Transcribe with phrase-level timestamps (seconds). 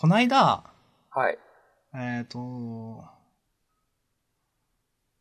[0.00, 0.62] こないだ、
[1.10, 1.36] はい。
[1.92, 3.04] えっ、と、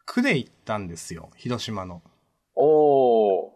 [0.06, 2.04] 区で行ったんですよ、広島の。
[2.53, 3.51] おー。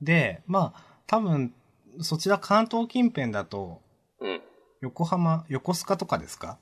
[0.00, 1.54] で、まあ、多分、
[2.00, 3.82] そちら関東近辺だと、
[4.18, 4.42] うん。
[4.80, 6.58] 横浜、横須賀とかですか？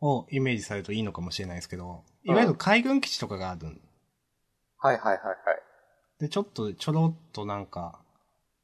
[0.00, 3.82] をイメージされるといいのかもしれないですけど、いわゆる海軍基地とかがあるん
[4.78, 5.36] はいはいはいはい。
[6.20, 8.00] で、ちょっと、ちょろっとなんか、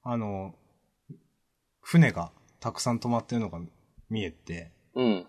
[0.02, 0.54] あの、
[1.82, 3.60] 船がたくさん止まってるのが
[4.14, 5.26] 見えて、うん。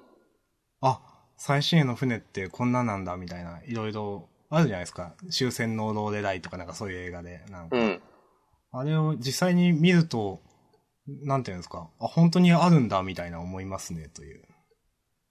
[0.82, 1.02] あ、
[1.38, 5.16] 最新鋭の船ってこんななんだみたいな、いろいろあるじゃないですか。
[5.32, 7.78] 終戦のローレライとかなんかそういう映画で、なんか。
[7.78, 8.02] うん。
[8.72, 10.44] あれを実際に見ると、
[11.08, 14.44] なんていうんですか、あ、本当にあるんだみたいな思いますね、という。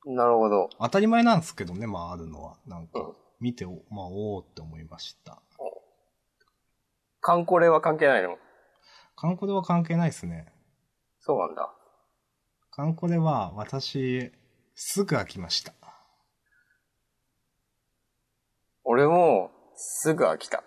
[0.07, 0.69] なるほど。
[0.81, 2.59] 当たり前なんですけどね、まああるのは。
[2.67, 3.75] なんかうん、見て、まあ
[4.07, 5.41] おおって思いました。
[7.21, 8.37] カンコレは関係ないの？
[9.15, 10.53] カンコレは関係ないですね。
[11.21, 11.73] そうなんだ。
[12.77, 14.33] カンコレは私、
[14.75, 15.75] すぐ飽きました。
[18.83, 20.65] 俺も、すぐ飽きた。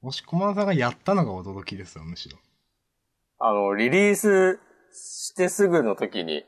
[0.00, 2.38] もしコマンさんがやったのが驚きですよ、むしろ。
[3.38, 4.58] あの、リリース
[4.94, 6.46] してすぐの時に、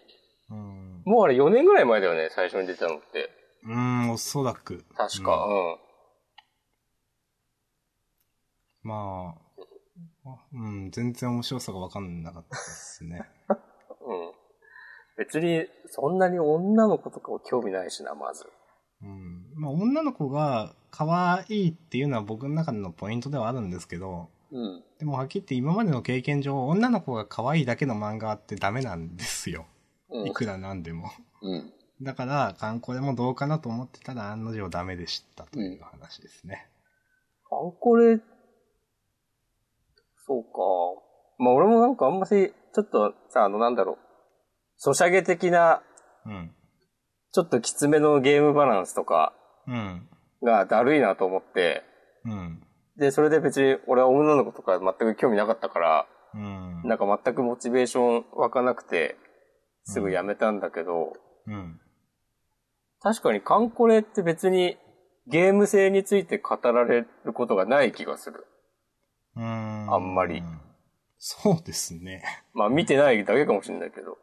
[0.49, 1.03] うん。
[1.05, 3.29] もうあれ4年ぐらい前だよね、最初に出たのって。
[3.65, 4.87] うーん、おそらく。
[4.97, 5.37] 確か。
[5.45, 5.79] うんうん。
[8.85, 9.35] ま
[10.25, 10.57] あ、う
[10.87, 13.29] ん、全然面白さがわかんなかったですね。
[15.19, 15.25] うん。
[15.25, 18.47] 別に、そんなに女の子とかを興味ないしな、まず。
[19.03, 19.47] うん。
[19.55, 24.83] まあ、女の子が可愛いっていうのは僕の中でのポイントではあるんですけど、うん。
[24.99, 29.67] でもはっきり言って今までの経験上、女の子が可愛いだけの漫画ってダメなんですよ。
[30.11, 30.33] うんい。
[30.33, 31.11] くらなんでも。
[31.43, 31.73] うん。
[32.01, 36.69] だから、観光でもどうかなと思ってたら案の定ダメでしたという話ですね。
[37.49, 38.21] カンコレ、
[40.27, 40.51] そうか。
[41.39, 44.08] まあ俺もなんかあんまし、ちょっとさ、あのなんだろう。
[44.79, 45.83] ソシャゲ的な、
[46.25, 46.55] うん。
[47.33, 49.35] ちょっときつめのゲームバランスとか
[49.67, 50.09] うん。
[50.43, 51.83] がだるいなと思って、
[52.25, 52.63] うん。
[52.97, 56.83] で、それで別に俺は女の子とか全く興味なかったから、うん。
[56.85, 59.17] なんか全くモチベーション湧かなくて、
[59.85, 61.13] すぐやめたんだけど、
[61.47, 61.81] うん。
[63.01, 64.77] 確かにカンコレって別に
[65.27, 68.47] ゲーム性について語られることがない気がする。
[69.37, 69.93] うん。
[69.93, 70.43] あんまり。
[71.19, 72.23] そうですね。
[72.55, 74.19] まあ見てないだけかもしれないけど。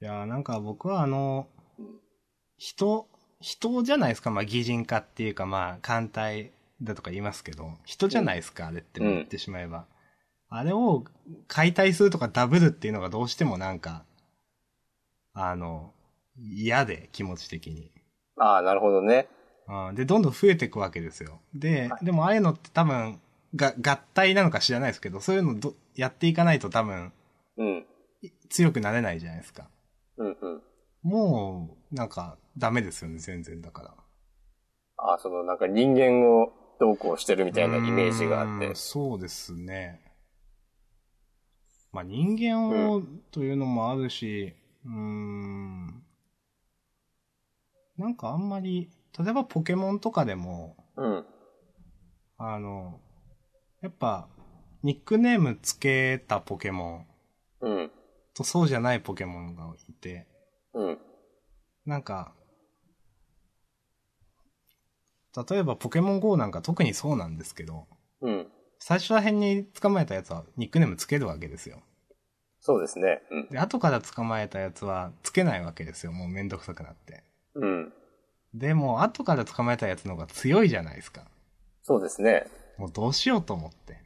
[0.00, 1.48] いやーなんか僕はあの、
[2.56, 3.08] 人、
[3.40, 9.86] 人じゃないですか、まあ擬人化っていうかまあ艦隊だとか言いますけど、人じゃないですか、あれってうん言ってしまえば。
[10.50, 11.04] あれを
[11.46, 14.04] 解体するとかダブルっていうのがどうしてもなんか、
[15.34, 15.92] あの、
[16.38, 17.90] 嫌で気持ち的に。
[18.38, 19.28] ああ、なるほどね。
[19.68, 21.40] うんで、どんどん増えていくわけですよ。
[21.54, 23.20] で、でもああいうのって多分、
[23.54, 27.12] が、合体なのか知らないですけど、そういうのどやっていかないと多分、
[27.56, 27.86] うん。
[28.48, 29.68] 強くなれないじゃないですか。
[30.18, 30.62] うんうん。
[31.02, 33.94] もう、なんか、ダメですよね、全然だから。
[34.96, 38.74] ああ、そのなんか人間をどうこうしてるみたいなイメージがあってう。
[38.76, 40.02] そうですね。
[41.92, 46.02] まあ人間をというのもあるし、うーん。
[47.96, 51.26] なんかあんまり、例えばポケモンとかでも、うん。
[52.38, 53.00] あの、
[53.80, 54.28] やっぱ、
[54.82, 57.06] ニックネームつけたポケモン
[57.60, 57.90] うん。
[58.38, 60.26] とそうじゃないポケモンがいて、
[60.72, 60.98] うん。
[61.84, 62.32] なんか、
[65.50, 67.86] 例えばポケモン GO なんか特にそうなんですけど、
[68.20, 68.48] うん。
[68.78, 71.80] 最初ら辺に捕まえたやつはニックネームつけるわけですよ。
[72.60, 73.22] そうですね。
[73.30, 73.48] うん。
[73.48, 76.12] で、後から捕まえたやつはつけないわけですよ。
[76.12, 77.24] もうめんどくさくなって。
[77.54, 77.92] うん。
[78.54, 81.22] でも、後から捕まえたやつの方が強いじゃないですか。
[81.82, 82.46] そうですね。
[82.76, 83.98] もうどうしようと思って。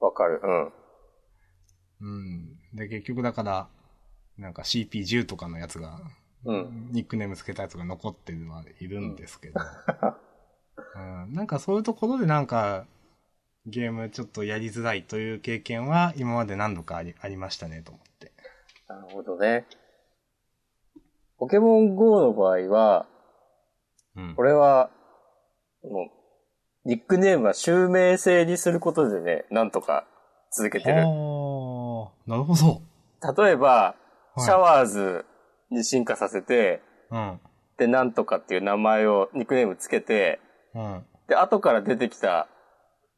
[0.00, 0.40] わかる。
[0.42, 0.72] うん。
[2.00, 2.58] うん。
[2.74, 3.68] で、結局だから、
[4.38, 6.00] なんか CP10 とかのやつが、
[6.44, 6.88] うん。
[6.92, 9.60] ニックネームつけたやつが残ってるのはいるんですけど、
[10.94, 12.86] うん、なんかそういうところでなんか、
[13.66, 18.32] ゲームちょっとやりづらいという経験は今まで何度かありありましたねと思って。
[18.86, 19.66] なるほどね。
[21.38, 23.06] ポケモン GO の場合は、
[24.14, 24.34] うん。
[24.34, 24.90] これは、
[25.82, 26.10] も
[26.84, 30.06] う、ニックネームは襲名制にすることでね、なんとか
[30.52, 31.02] 続けてる。
[32.26, 32.82] はあ、なるほど。
[33.42, 34.06] 例えば、はい
[34.38, 35.24] シャワーズ
[35.70, 37.40] に進化させて、うん。
[37.78, 40.40] で、なんとかっていう名前を、ニックネームつけて、
[40.74, 41.04] うん。
[41.26, 42.46] で、後から出てきた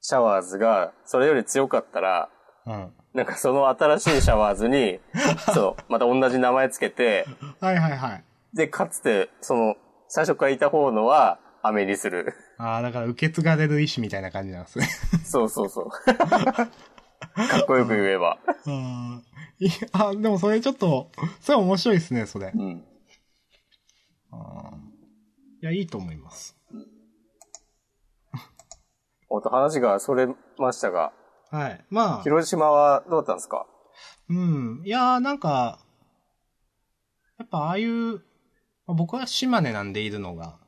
[0.00, 2.28] シャワーズが、それより強かったら、
[2.66, 2.92] うん。
[3.14, 5.00] なんかその新しいシャワーズに、
[5.54, 7.26] そう、また同じ名前つけて、
[7.60, 8.24] はいはいはい。
[8.54, 9.74] で、かつて、その、
[10.06, 12.34] 最初からいた方のは、アメにする。
[12.58, 14.86] ああ、だから受け継がれる意思みたいな感じなんですね。
[15.24, 15.88] そうそうそう。
[17.46, 18.38] かっこよく言えば。
[18.66, 19.24] うん。
[19.58, 22.52] いや、あ、でもそれちょっと、それ面白いですね、それ。
[22.54, 22.62] うん。
[22.62, 22.84] うん
[25.60, 26.56] いや、いいと思います。
[29.28, 30.26] ほんと話がそれ
[30.58, 31.12] ましたが、
[31.50, 31.84] はい。
[31.90, 33.66] まあ、広島はどうだったんですか？
[34.28, 34.82] うん。
[34.84, 35.78] いやー、なんか、
[37.38, 38.14] やっぱああいう、
[38.86, 40.58] まあ僕は島根なんでいるのが、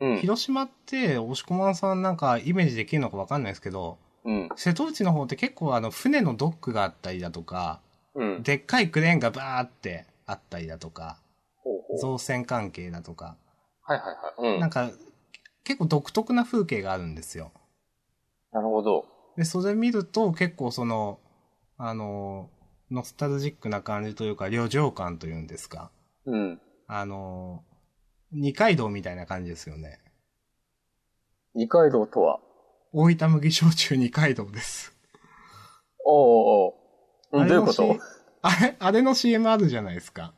[0.00, 0.18] うん。
[0.18, 4.48] 広島って、押し込まんさんなんかイメージできるのかわかんないですけど、うん。
[4.56, 7.80] 瀬戸内の方って結構あの、船のドックがあったりだとか、
[8.14, 8.42] うん。
[8.42, 11.18] でっかいクレーンがバーってあったりだとか、
[11.56, 13.36] ほうほう造船関係だとか、
[13.82, 14.54] はいはいはい。
[14.54, 14.60] うん。
[14.60, 14.90] なんか、
[15.62, 17.52] 結構独特な風景があるんですよ。
[18.52, 19.06] なるほど。
[19.36, 21.18] で、それ見ると結構その、
[21.76, 22.50] あの、
[22.90, 25.90] ノスタルジックな感じというか、旅情感というんですか。
[26.26, 26.60] うん。
[26.86, 27.64] あの、
[28.32, 29.98] 二階堂みたいな感じですよね。
[31.54, 32.40] 二階堂とは？
[32.96, 34.94] 大分麦焼酎二階堂です。
[36.06, 36.74] おう
[37.32, 38.00] おどういうこあれのと
[38.40, 40.32] あれ、あれの CM あるじゃないですか。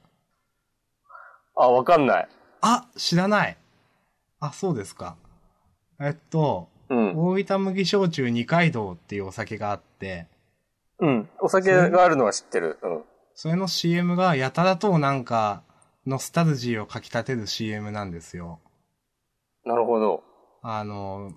[1.55, 2.29] あ、わかんない。
[2.63, 3.59] あ、知らない。
[4.41, 5.17] あ、そうですか。
[6.01, 7.13] えっと、うん。
[7.19, 10.27] 大分麦焼酎二階堂っていうお酒があって、
[11.01, 11.29] うん。
[11.41, 12.79] お酒があるのは知ってる。
[12.83, 13.05] うん。
[13.35, 15.63] それの CM がやたらとなんか、
[16.07, 18.61] ノスタルジーをかき立てる CM なんですよ。
[19.67, 20.23] なるほど。
[20.63, 21.33] あの、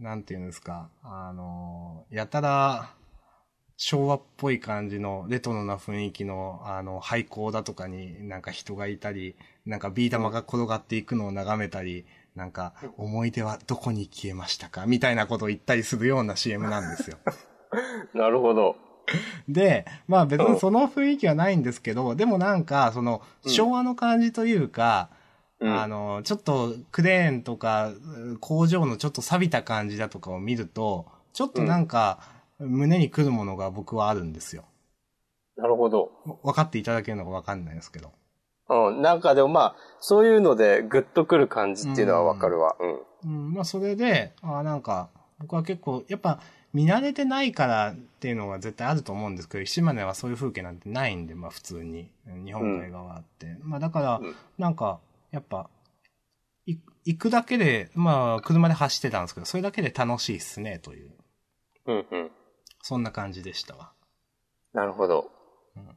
[0.00, 0.88] なんていうんですか。
[1.02, 2.90] あの、やたら、
[3.76, 14.86] 昭和っぽい感じのレトロな雰囲気の、あの、廃校だとかになんか人がいたり、なんかビー玉が転がっていくのを眺めたり、なんか、思い出はどこに消えましたか？
[14.86, 17.18] みたいなことを言ったりするような CM なんですよ。
[18.14, 18.76] なるほど。
[19.48, 25.19] で、まあ別にその雰囲気はないんですけど、でもなんか、その、昭和の感じというか、うん。
[25.62, 32.18] あの、ちょっとクレーンとかう工場のちょっと錆びた感じだとかを見ると、ちょっとなんか
[32.58, 34.64] 胸に来るものが僕はあるんですよ。
[35.56, 36.12] なるほど。
[36.42, 38.12] 分かっていただけるのか分かんないですけど。
[38.70, 39.02] うん。
[39.02, 42.76] なんかでもまあ、そういうのでグッとくる感じっていうのはわかるわ。
[42.80, 43.00] うん。
[43.24, 46.40] うん、まあそれで、あなんか、僕は結構、やっぱ
[46.72, 52.10] 見慣れてないからっていうのが絶対あると思うんですけど、島根はそういう風景なんてないんで、まあ普通に、
[52.44, 53.56] 日本海側あって。
[53.62, 55.70] まあだからうん、なんか、やっぱ、
[56.66, 61.14] い行くだけで、まあ車で走ってたんですけど、それだけで楽しいっすね、という。
[61.86, 62.30] うんうん。
[62.82, 63.92] そんな感じでしたわ。
[64.72, 65.30] なるほど。
[65.76, 65.96] うん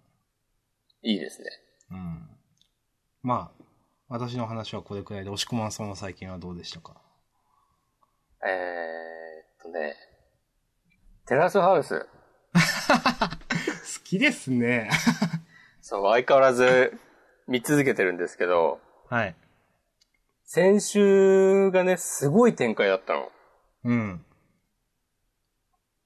[1.06, 1.50] いいですね。
[1.92, 2.30] うん。
[3.24, 3.64] まあ、
[4.08, 7.02] 私の話はこれくらいで、押し込まんさんは最近はどうでしたか？
[8.46, 9.96] えーっとね。
[11.26, 12.08] テラスハウス。
[12.54, 14.90] 好きですね。
[15.82, 16.98] そう、相変わらず
[17.48, 19.36] 見続けてるんですけど、はい。
[20.46, 23.30] 先週がね、すごい展開だったの。
[23.86, 24.26] うん。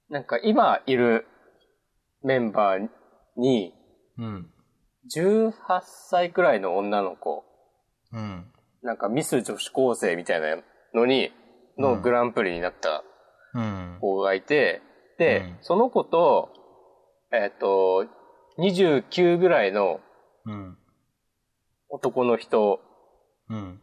[0.10, 1.28] なんか今いる
[2.24, 2.88] メンバー
[3.36, 3.74] に、
[4.18, 4.50] うん。
[5.14, 5.54] 18
[6.10, 7.44] 歳くらいの女の子、
[8.14, 8.46] うん。
[8.84, 10.58] なんかミス女子高生みたいな
[10.94, 11.32] のに、
[11.78, 13.04] のグランプリになった
[13.54, 13.98] うん。
[14.02, 14.82] 子がいて、
[15.18, 16.54] で、うんその子と、
[17.32, 18.06] えっ、と、
[18.60, 20.00] 29ぐらいの
[20.46, 20.78] うん。
[21.90, 22.80] 男の人
[23.50, 23.82] うん。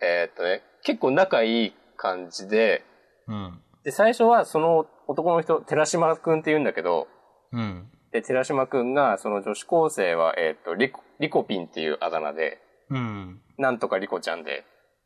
[0.00, 2.84] えっ、とね、結構仲いい感じで、
[3.26, 3.60] うん。
[3.84, 7.08] で、最初はその男の人、寺島くんって言うんだけど、
[7.52, 7.90] うん。
[8.12, 12.58] で、寺島くんが、その女子高生は、えっ、と、リコ、リコピンっていうあだ名で、
[12.90, 13.40] うん。
[13.58, 14.64] なんとかリコちゃんで、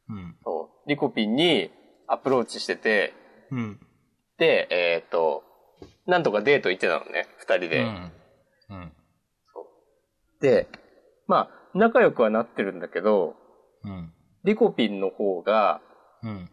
[0.08, 0.36] うん。
[0.44, 1.70] そう、リコピンに
[2.06, 3.14] アプローチしてて、
[3.50, 3.80] うん。
[4.38, 5.44] で、えっ、と、
[6.06, 7.82] なんとかデート行ってたのね、二人で。
[7.82, 8.12] うん。
[8.70, 8.92] うん。
[10.40, 10.68] で、
[11.26, 13.34] まあ、仲良くはなってるんだけど、
[13.84, 14.12] うん。
[14.44, 15.80] リコピンの方が、
[16.22, 16.50] うん。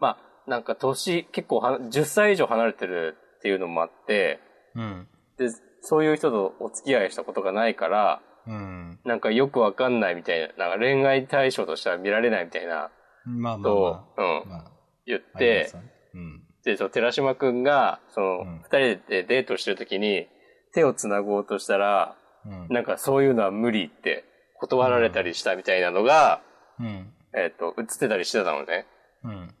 [0.00, 4.40] まあ、なんか年、結構は、10歳以上離れてるっていうのもあって、
[4.74, 5.08] うん。
[5.38, 5.48] で、
[5.80, 8.98] そういう人とお付き合いしたことがないから、うん。
[9.04, 12.90] なんかよくわかんないみたいな、なんか恋愛対象としては見られないみたいな、
[13.24, 14.72] まあまあとま、うんあ。、まあ、
[15.06, 15.82] 言ってね
[16.14, 16.42] うん。
[16.64, 20.26] で、その寺島くんが、その、うん二人でデートしてるときに、
[20.74, 22.68] 手を繋ごうとしたら、うん。
[22.68, 24.24] なんかそういうのは無理って
[24.60, 26.42] 断られたりしたみたいなのが、
[26.78, 27.12] うん。
[27.36, 28.86] えっ、と、映ってたりしてたのね。
[29.24, 29.54] うん。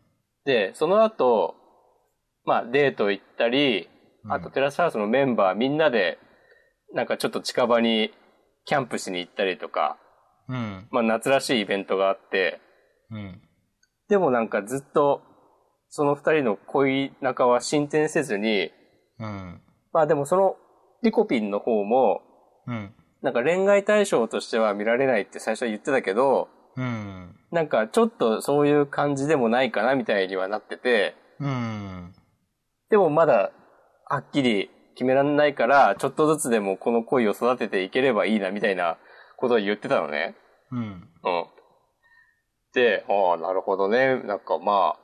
[0.44, 1.54] で、その後、
[2.44, 3.88] まあデート行ったり、
[4.28, 6.18] あとテラスハウスのメンバーみんなで、
[6.94, 8.12] なんかちょっと近場に
[8.64, 9.98] キャンプしに行ったりとか、
[10.48, 10.86] うん。
[10.90, 12.60] まあ夏らしいイベントがあって、
[13.10, 13.40] うん。
[14.08, 15.22] でもなんかずっと、
[15.88, 18.70] その二人の恋仲は進展せずに、
[19.18, 19.60] うん。
[19.92, 20.56] まあでもその
[21.02, 22.20] リコピンの方も、
[22.66, 22.94] うん。
[23.22, 27.36] なんか恋愛対象としては見られないって最初は言ってたけど、うん。
[27.50, 32.14] なんかちょっとそういう感じでもないかなみたいにはなってて、うん。
[32.90, 33.52] でもまだ、
[34.06, 38.98] はっきり決めらんないから、ちょっとずつでもこの恋を育てていければいいな、みたいな
[39.36, 40.36] ことを言ってたのね。
[40.70, 40.78] うん。
[40.78, 41.46] うん。
[42.74, 44.20] で、ああ、なるほどね。
[44.22, 44.98] なんかまあ、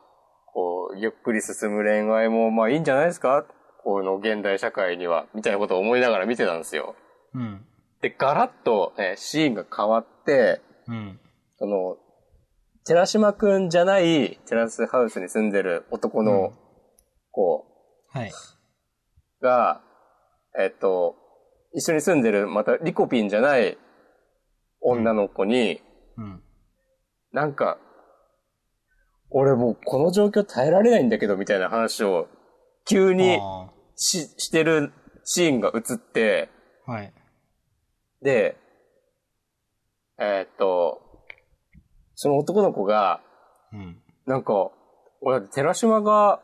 [0.52, 3.46] こう、ゆっくり進む恋愛もまあいいんじゃないですか？
[3.82, 6.96] この現代社会には、みたいなことを思いながら見てたんですよ。
[7.34, 7.64] うん。
[8.00, 11.20] で、ガラッと、ね、シーンが変わって、うん。
[11.58, 11.96] その、
[12.84, 16.52] 寺島くんじゃないテラスハウスに住んでる男のうん
[17.32, 17.64] 子
[18.08, 18.32] はい。
[19.40, 19.82] が、
[20.58, 21.16] えっと、
[21.72, 23.78] 一緒に住んでる、またリコピンじゃない
[24.80, 25.80] 女の子に、
[26.16, 26.42] うん。
[27.32, 27.78] なんか、
[29.30, 32.26] 俺もうこの状況耐えられないんだけど、みたいな話を、
[32.84, 34.92] 急にあし、してる
[35.24, 37.12] シーンが映って、ーはい。
[38.22, 38.56] で、
[40.18, 41.00] えーっと、
[42.14, 43.20] その男の子が、
[43.72, 44.02] うん。
[44.26, 44.70] なんか、
[45.22, 46.42] 俺、寺島が、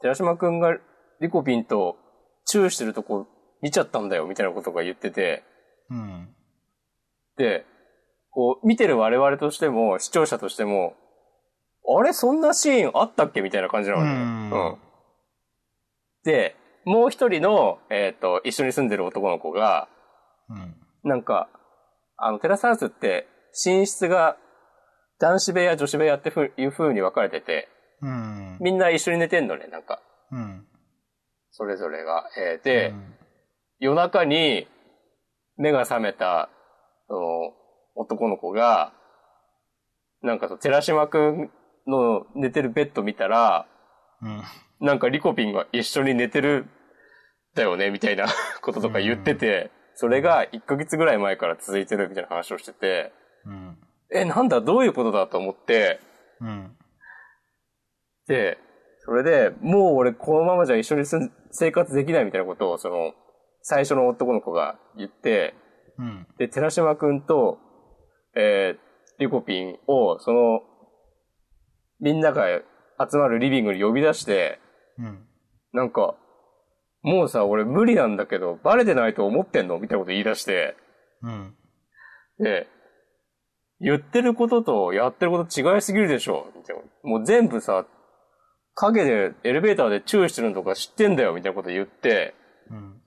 [0.00, 0.76] 寺島くんが
[1.20, 1.96] リコピンと
[2.44, 3.26] チューしてるとこ
[3.62, 5.44] 見ちゃったんだよ、みたいなことが言ってて、
[5.90, 6.34] うん。
[7.36, 7.64] で、
[8.30, 10.94] こう、見てる我々としても、視聴者としても、
[11.88, 13.40] あれそんなシーンあったっけ？
[13.40, 14.10] みたいな感じなのね。
[14.10, 14.78] うんうん。
[16.24, 19.88] で、もう一人の、えっ、と、一緒に住んでる男の子が、
[20.50, 20.76] うん。
[21.04, 21.48] なんか、
[22.16, 23.28] あの、テラスハウスって、
[23.64, 24.36] 寝室が
[25.18, 27.68] 男子部屋、女子部屋ってふいう風に分かれてて、
[28.00, 28.58] うん。
[28.60, 30.00] みんな一緒に寝てんのね、なんか。
[30.30, 30.66] うん。
[31.50, 32.24] それぞれが。
[32.36, 33.14] えーで、うん
[33.80, 34.66] 夜中に
[35.56, 36.50] 目が覚めた、
[37.06, 37.52] その、
[37.94, 38.92] 男の子が、
[40.22, 41.50] なんかそう、寺島くん
[41.86, 43.66] の寝てるベッド見たら、
[44.20, 44.42] うん。
[44.80, 46.66] なんかリコピンが一緒に寝てる、
[47.54, 48.26] だよね、みたいな
[48.62, 53.12] こととか言ってて、それが1ヶ月ぐらい前から続いてるみたいな話をしてて、
[53.44, 53.76] うん。
[54.14, 55.98] え、なんだ、どういうことだと思って、
[56.40, 56.70] うん。
[58.28, 58.58] で、
[59.00, 61.04] それで、もう俺このままじゃ一緒に
[61.50, 63.12] 生活できないみたいなことを、その、
[63.62, 65.56] 最初の男の子が言って、
[65.98, 66.28] うん。
[66.38, 67.58] で、寺島くんと、
[68.36, 68.78] えー、
[69.18, 70.60] リコピンを、その、
[71.98, 72.44] みんなが
[73.00, 74.60] 集まるリビングに呼び出して、
[74.96, 75.26] うん。
[75.72, 76.14] なんか、
[77.02, 79.78] もうさ、俺無理なんだけど、バレてないと思ってんの？
[79.78, 80.76] みたいなこと言い出して、
[81.22, 81.54] うん。
[82.38, 82.66] で、
[83.80, 86.82] 言ってることとやってること違いすぎるでしょみたいな。
[87.04, 87.86] もう全部さ、
[88.74, 92.34] 影でエレベーターで注意してるのとか知ってんだよみたいなこと言って、
[92.70, 93.00] うん。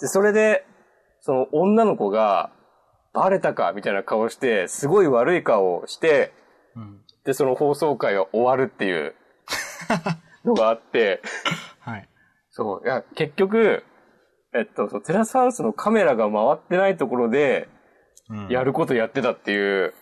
[0.00, 0.64] で、それで、
[1.20, 2.52] その女の子が、
[3.14, 3.72] バレたか？
[3.72, 6.32] みたいな顔して、すごい悪い顔をして、
[6.76, 7.00] うん。
[7.24, 9.14] で、その放送回が終わるっていう
[10.44, 11.20] のがあって、はい。
[12.58, 13.84] そう、いや、結局、
[14.52, 17.68] えっと、そうテラスハウスのカメラが回ってないところで、
[18.30, 18.48] うん。
[18.48, 19.94] やることやってたっていう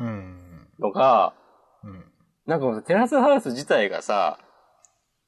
[0.00, 0.68] うん。
[0.80, 1.34] のが、
[1.84, 2.04] うん。
[2.46, 4.38] なんかもうテラスハウス自体がさ、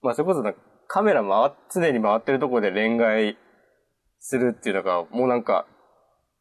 [0.01, 3.37] まあそれこそなんかカメラ回っ、常に回ってるところで恋愛
[4.21, 5.67] するっていうのが、もうなんか、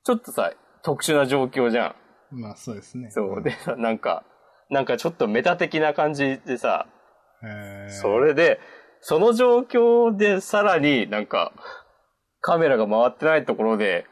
[0.05, 1.95] ちょっとさ、特殊な状況じゃ
[2.31, 2.39] ん。
[2.39, 3.11] まあ、そうですね。
[3.11, 3.43] そう。
[3.43, 4.23] でさ、なんか、
[4.69, 6.87] なんかちょっとメタ的な感じでさ、
[7.43, 8.59] へーそれで、
[9.01, 11.53] その状況でさらになんか、
[12.41, 14.05] カメラが回ってないところで、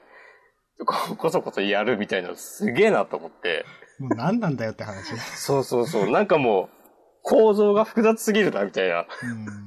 [0.86, 3.66] ここそこそやるみたいなのすげえなと思って。
[4.00, 5.16] もう何なんだよって話。
[5.18, 6.10] そうそうそう。
[6.12, 6.76] なんかもう、
[7.22, 9.02] 構造が複雑すぎるな、みたいな。
[9.02, 9.66] っうん。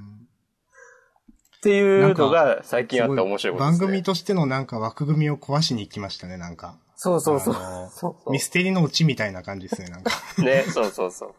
[1.61, 3.81] ていうのが最近あった面白いことです、ね。
[3.81, 6.77] 番組としてのなんか枠組みを壊しに行きましたね、なんか。
[6.95, 7.55] そうそうそう。
[7.55, 10.13] そうそうミステリのオチみたいな感じですね、なんか。
[10.39, 11.35] ね、そうそうそう。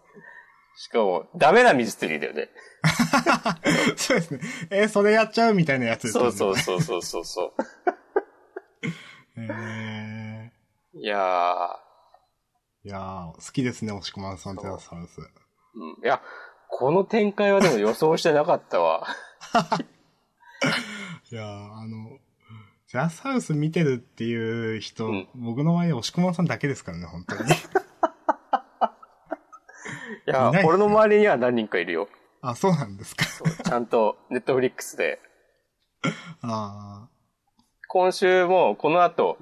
[0.78, 2.50] しかも、ダメなミステリーだよね。
[3.98, 4.40] そうですね。
[4.70, 6.32] えーそれやっちゃうみたいなやつですよね。
[6.32, 7.54] そうそうそうそうそうそ
[9.38, 9.42] う。
[9.42, 10.52] へ
[10.94, 11.90] いやー
[12.86, 15.20] いやー、好きですね、押し込まんさんテラスハウス。
[15.20, 15.24] ー、
[15.76, 16.04] うん。
[16.04, 16.22] いや、
[16.70, 19.06] この展開はでも予想してなかったわ。
[21.32, 22.18] いやー、あの、
[22.90, 27.52] テラスハウス見てるっていう人、うん僕の前で押し込まんさんだけですからね、本当に。
[27.52, 27.54] い
[30.26, 32.08] やいね俺の周りには何人かいるよ。
[32.42, 33.26] あ、そうなんですか。
[33.64, 35.20] ちゃんと、ネットフリックスで。
[36.42, 37.10] あ
[37.88, 39.38] 今週も、この後、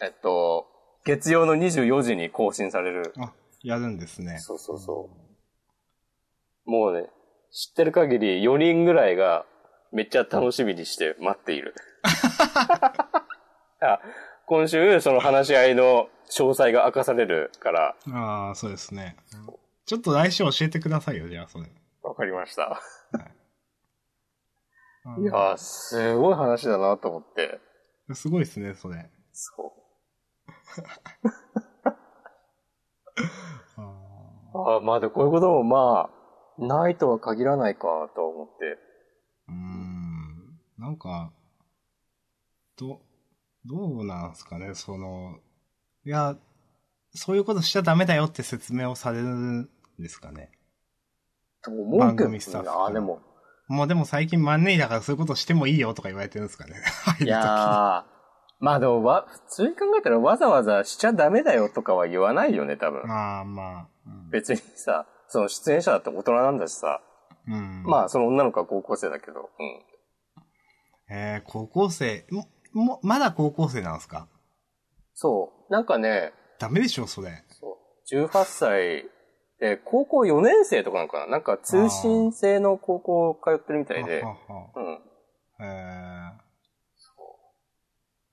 [0.00, 0.66] えっと、
[1.04, 3.12] 月曜の24時に更新される。
[3.16, 3.32] ーあ、
[3.62, 4.38] やるんですね。
[4.38, 5.10] そうそうそ
[6.66, 6.70] う。
[6.70, 7.08] もうね、
[7.50, 9.44] 知ってる限り4人ぐらいが
[9.92, 11.74] めっちゃ楽しみにして待っている。
[13.80, 14.00] あ
[14.46, 19.16] 今週、その話し合いの詳細が明かされるから、ああ、そうですね。
[19.86, 21.64] ちょっと来週教えてくださいよ、じゃあ、それ。
[22.02, 22.80] わかりました。
[25.06, 27.58] うんいやー、すごい話だなと思って。
[28.14, 29.10] すごいですね、それ。
[29.32, 29.72] そ
[33.76, 33.88] あう。
[34.72, 36.10] ああ、まあで、こういうこともま
[36.58, 38.78] あ、ないとは限らないかと思って。
[39.48, 40.60] うーん。
[40.76, 41.32] なんか、
[42.76, 43.00] ど、
[43.64, 45.38] どうなんすかね、その、
[46.04, 46.36] いや、
[47.14, 50.50] そういうことしちゃダメだよって説明をされるんですかね。
[51.62, 53.20] と思う番けど組スタッフああ、でも。
[53.68, 56.74] もうでも最近マンネリだからそういうことしてもいいよとか言われてるんですかね。
[57.20, 58.04] いやー、
[58.58, 63.06] まあでもわ、普通に考えたらわざわざしちゃダメだよとかは言わないよね、多分。
[63.06, 63.88] まあまあ。
[64.06, 67.00] うん別にさ、その出演者だって大人なんだしさ。
[67.46, 67.82] うん。
[67.84, 69.50] まあ、その女の子は高校生だけど。
[69.58, 69.82] うん。
[71.10, 74.26] えー、高校生、も、も、まだ高校生なんですか？
[75.14, 75.72] そう。
[75.72, 77.44] なんかね、ダメでしょ、それ。
[77.48, 77.78] そ
[78.12, 78.16] う。
[78.16, 79.08] 18歳
[79.60, 81.26] で、高校4年生とかなのかな？
[81.26, 84.30] なんか通信制の高校通ってるみたいでは。
[84.30, 84.36] は
[84.74, 84.86] うん。
[84.94, 86.32] は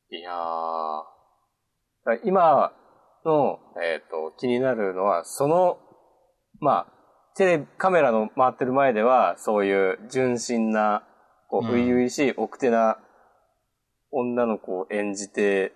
[0.09, 2.21] えいやー。
[2.23, 2.71] 今
[3.25, 5.79] の、えっ、と、気になるのは、その、
[6.61, 6.93] まあ、
[7.35, 11.03] テレビ、カメラの回ってる前では、そういう純真な、
[11.49, 12.99] こう、うん初々しい奥手な
[14.11, 15.73] 女の子を演じて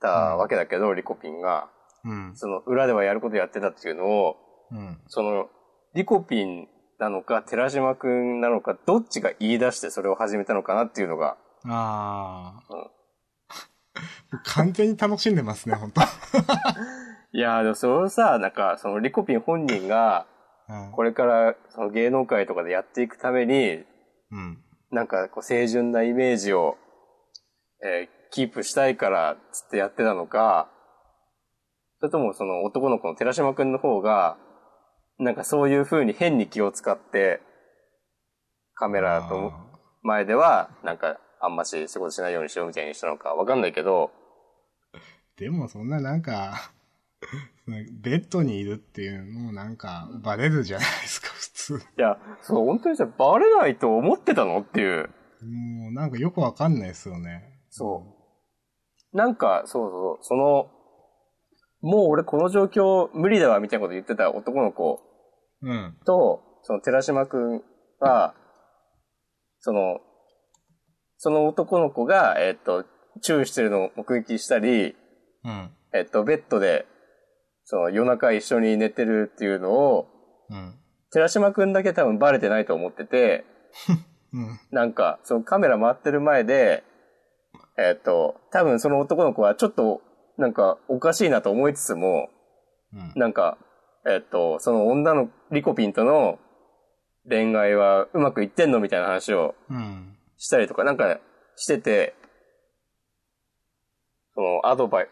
[0.00, 2.36] たわけだけど、リコピンが、ー、うん。
[2.36, 5.00] その裏ではやることやってたっていうのを、うん。
[5.08, 5.48] その、
[5.94, 12.74] リコピンなのか、寺島くんなのか、どっちが言い出してそれを始めたのかなっていうのが、ああ。
[12.74, 12.90] うん
[14.44, 16.02] 完全に楽しんでますね、本当
[17.32, 20.26] いやーでもそれをさ、なんか、そのリコピン本人が、
[20.68, 23.84] うんこれからその芸能界とかでやっていくために、
[24.30, 24.58] うん。
[24.90, 26.76] なんかこう清純なイメージを、
[27.82, 30.70] えーキープしたいからつってやってたのか、
[32.00, 34.36] それともその男の子の寺島くんの方が、
[35.18, 37.40] なんかそういう風に変に気を使って、
[38.74, 39.52] カメラと
[40.02, 44.12] 前では、なんかあんまし仕事しないようにしようみたいにしたのかわかんないけど、
[45.38, 46.72] でもそんななんか、
[47.66, 51.76] ベッドにいるっていうのもなんかバレるじゃないですか、普通。
[51.76, 55.10] いや、そう、本当にさ、バレないと思ってたのっていう。
[55.44, 57.60] もうなんかよくわかんないですよね。
[57.70, 58.16] そ
[59.12, 59.16] う。
[59.16, 60.70] なんか、そうそう、その、
[61.80, 65.00] もう俺この状況無理だわみたいなこと言ってた男の子
[65.62, 65.96] うん。
[66.04, 67.62] と、その寺島くん
[68.00, 68.34] は、
[69.60, 69.98] その、
[71.16, 72.84] その男の子が、えっと、
[73.22, 74.94] チューしてるのを目撃したり、
[75.44, 75.70] うん。
[75.92, 76.86] えっと、ベッドで、
[77.64, 80.06] その夜中一緒に寝てるっていうのを、
[80.48, 80.74] うん。
[81.10, 83.44] 寺島くんだけ多分バレてないと思ってて、
[84.32, 84.60] うん。
[84.70, 86.84] なんか、そのカメラ回ってる前で、
[87.78, 90.02] えっ、と、多分その男の子はちょっと、
[90.38, 92.30] なんか、おかしいなと思いつつも、
[92.92, 93.12] うん。
[93.16, 93.58] なんか、
[94.06, 96.38] えっ、と、その女のリコピンとの
[97.28, 100.16] 恋愛はうまくいってんのみたいな話をうん。
[100.38, 101.18] したりとか、なんか
[101.56, 102.14] してて、
[104.34, 105.08] そのアドバイ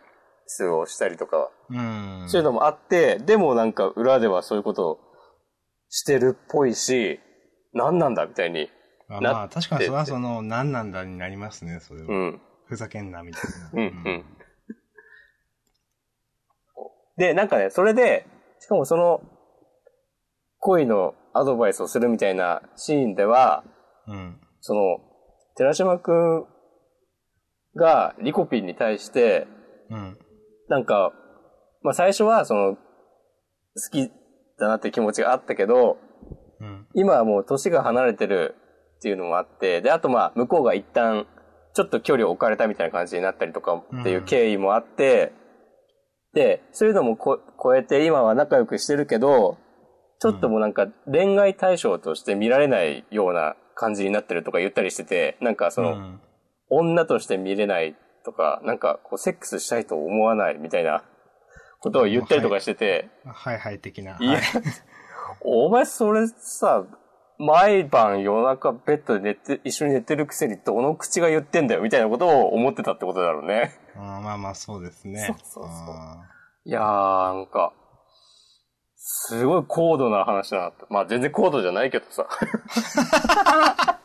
[0.46, 2.24] スをしたりとか、うん。
[2.28, 4.98] そういうのもあって、でもなんか裏ではそういうことを
[5.88, 7.18] してるっぽいし、
[7.74, 8.70] 何なんだみたいに。
[9.08, 12.08] あなまあ確かにそれはその何なんだになりますね、それは。
[12.08, 12.40] うん。
[12.66, 13.70] ふざけんな、みたいな。
[13.72, 14.24] うんうん
[17.16, 18.26] で、なんかね、それで、
[18.60, 19.20] しかもその、
[20.58, 23.64] 恋のアドバイスをするみたいなシーンでは、
[24.06, 24.40] うん。
[24.60, 24.98] その、
[25.56, 26.46] 寺島くん
[27.76, 29.46] がリコピンに対して、
[29.90, 30.18] うん。
[30.68, 31.12] なんか、
[31.82, 32.80] まあ最初はその、好
[33.92, 34.10] き
[34.58, 35.98] だなって気持ちがあったけど、
[36.60, 36.86] うん。
[36.94, 38.56] 今はもう年が離れてる
[38.98, 41.26] っていうのもあって、で、あとまあ向こうが一旦
[41.74, 45.32] ちょっと距離を置かれたみたいな感じになったりとかっていう経緯もあって、で、
[46.72, 49.58] そういうのもこ超えて今は仲良くしてるけど、
[50.20, 56.20] ちょっともうなんか恋愛対象として見られないような感じになってるとか言ったりしてて、なんかその、うん。
[56.68, 61.04] 女として見れないとか、なんかこうセックスしたいと思わないみたいな
[61.80, 64.16] ことを言ったりとかしてて、はいはい的な。
[64.18, 64.42] いやはい、
[65.42, 66.84] お前それさ、
[67.38, 73.74] 毎晩夜中ベッドで寝て、一緒に寝てるくせにどの口が言ってんだよみたいなことを思ってたってことだろうね。
[73.94, 75.26] あーまあまあそうですね。
[75.26, 76.24] そうそうそうあ
[76.64, 77.72] いやー、なんか、
[78.96, 80.84] すごい高度な話だなって。
[80.90, 82.26] まあ全然高度じゃないけどさ。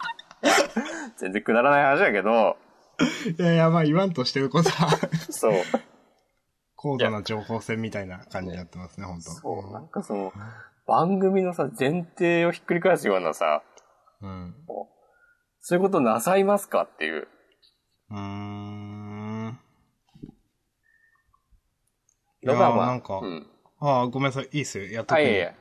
[1.17, 4.89] 全然くだらない話だけど、ーいやいや、まあ言わんとしてることは、
[5.29, 5.53] そう。
[6.75, 10.33] 高度な情報戦みたいな感じになってますね、本当そう、なんかその、
[10.87, 13.63] 番組のさ、前提をひっくり返すようなさ、
[14.21, 14.55] うん。
[15.59, 17.27] そういうことなさいますかっていう。
[18.09, 19.59] うーん。
[22.43, 23.47] いのが、やーまあ、なんかうん。
[23.79, 24.49] ああ、ごめんなさい。
[24.51, 24.85] いいっすよ。
[24.85, 25.55] やっとあ、いえいえ。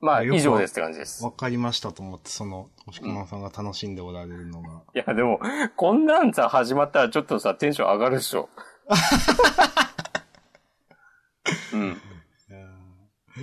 [0.00, 1.24] まあ、以上ですって感じです。
[1.24, 4.82] わかりましたと思って、その、押し込まんさんが楽しんでおられるのが。
[4.94, 5.40] いや、でも、
[5.76, 8.48] こんなんさ、始まったらちょっとさ、テンション上がるっしょ。
[11.72, 11.80] うん。
[11.80, 11.84] い
[12.52, 12.68] やー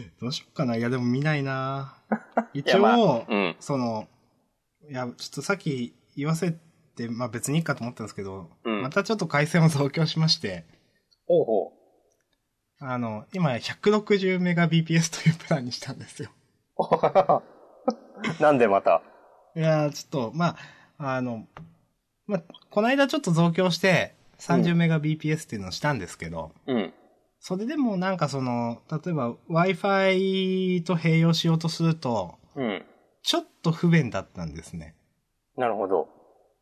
[0.22, 0.76] どうしよっかな。
[0.76, 1.98] いや、でも見ないな
[2.54, 3.56] 一応、まあうん。
[3.60, 4.08] その、
[4.90, 6.58] いや、ちょっとさっき言わせ
[6.96, 10.66] て、まあ別にいいかと思ったんですけど、うんまたちょっと回線を増強しまして、
[11.28, 11.72] ほうほ
[12.80, 16.30] あの、今 160Mbps というプランにしたんですよ。
[16.78, 16.84] う。
[18.42, 19.02] なんでまた？
[19.56, 20.58] いやー、ちょっと、ま
[20.98, 21.48] あ、あの、
[22.28, 26.94] まあ、この間ちょっと増強して、30Mbps っていうのをしたんですけど、うん。
[27.48, 32.84] それでもなんかその、例えば Wi-Fi と併用しようとすると、うん。
[33.22, 34.96] ちょっと不便だったんですね。
[35.56, 36.08] なるほど。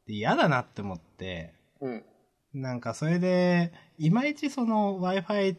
[0.07, 2.03] で嫌だなって思って、うん。
[2.53, 5.55] なんかそれで、いまいちその Wi-Fi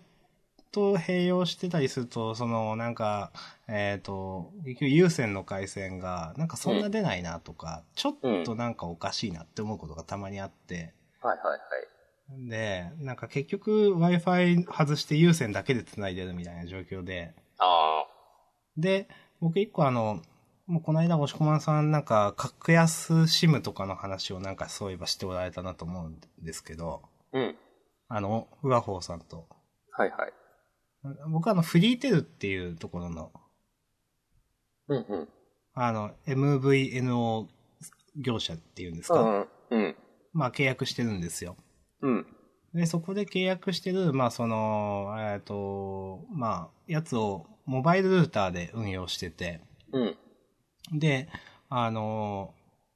[0.72, 3.32] と併用してたりすると、そのなんか、
[3.66, 11.93] えっ、と、結局有線の回線が、なんかそんな出ないなとか、ちょっとなんかおかしいなって思うことがたまにあって、はいはいはい。
[12.30, 18.06] で、なんか結局 Wi-Fi 外して有線だけで繋いでるみたいな状況で、あ
[18.76, 19.08] で、
[19.40, 20.22] 僕一個あの、
[20.66, 27.38] もうこの間、押し込まんさんなんか、格安シムとかの話をなんかそういえばしておられたなと思うんですけど、あ。
[27.38, 27.56] うん。
[28.08, 29.46] あの、ウワホーさんと。
[29.90, 30.32] はいはい。
[31.28, 33.30] 僕はあの、フリーテルっていうところの、
[34.88, 35.28] うんうん。
[35.74, 37.46] あの、MVNO
[38.16, 39.48] 業者っていうんですか、うん。
[39.70, 39.96] うん。
[40.32, 41.56] まあ契約してるんですよ。
[42.02, 42.26] うん。
[42.74, 49.60] で、そこで契約してる、まあその、えっ、と、まあ、やつをモバイルルーターで運用してて、
[49.92, 50.16] うん。
[50.92, 51.28] で、
[51.68, 52.52] あの、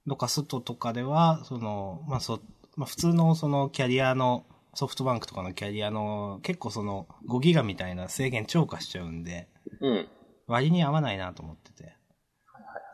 [0.06, 2.40] どっか外とかでは、その、まあ、そ、
[2.76, 9.48] まあ、普通のそのキャリアの、ソフトバンクとかのキャリアの、結構その5ギガみたいな制限超過しちゃうんで、
[9.80, 10.08] うん。
[10.46, 11.94] 割に合わないなと思ってて。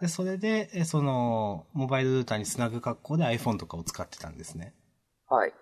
[0.01, 4.75] で、それで、えその、モバイルルーターにつなぐ格好で iPhone とかを使ってたんですね。
[5.29, 5.53] はい。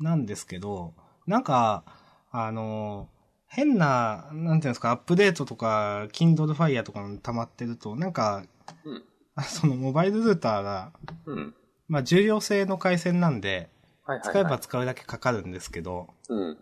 [0.00, 0.94] なんですけど、
[1.26, 1.84] なんか、
[2.30, 3.08] あの、
[3.46, 8.44] 変な、なんていうんですか、アップデートとか、Kindle Fire とかの溜まってると、なんか、
[8.84, 9.04] うん。
[9.36, 10.92] あそのモバイルルーターが、
[11.26, 11.54] うん。
[11.88, 13.68] まあ、重量製の回線なんで、
[14.04, 14.30] はいはい、はい。
[14.30, 16.58] 使えば使うだけかかるんですけど、うん。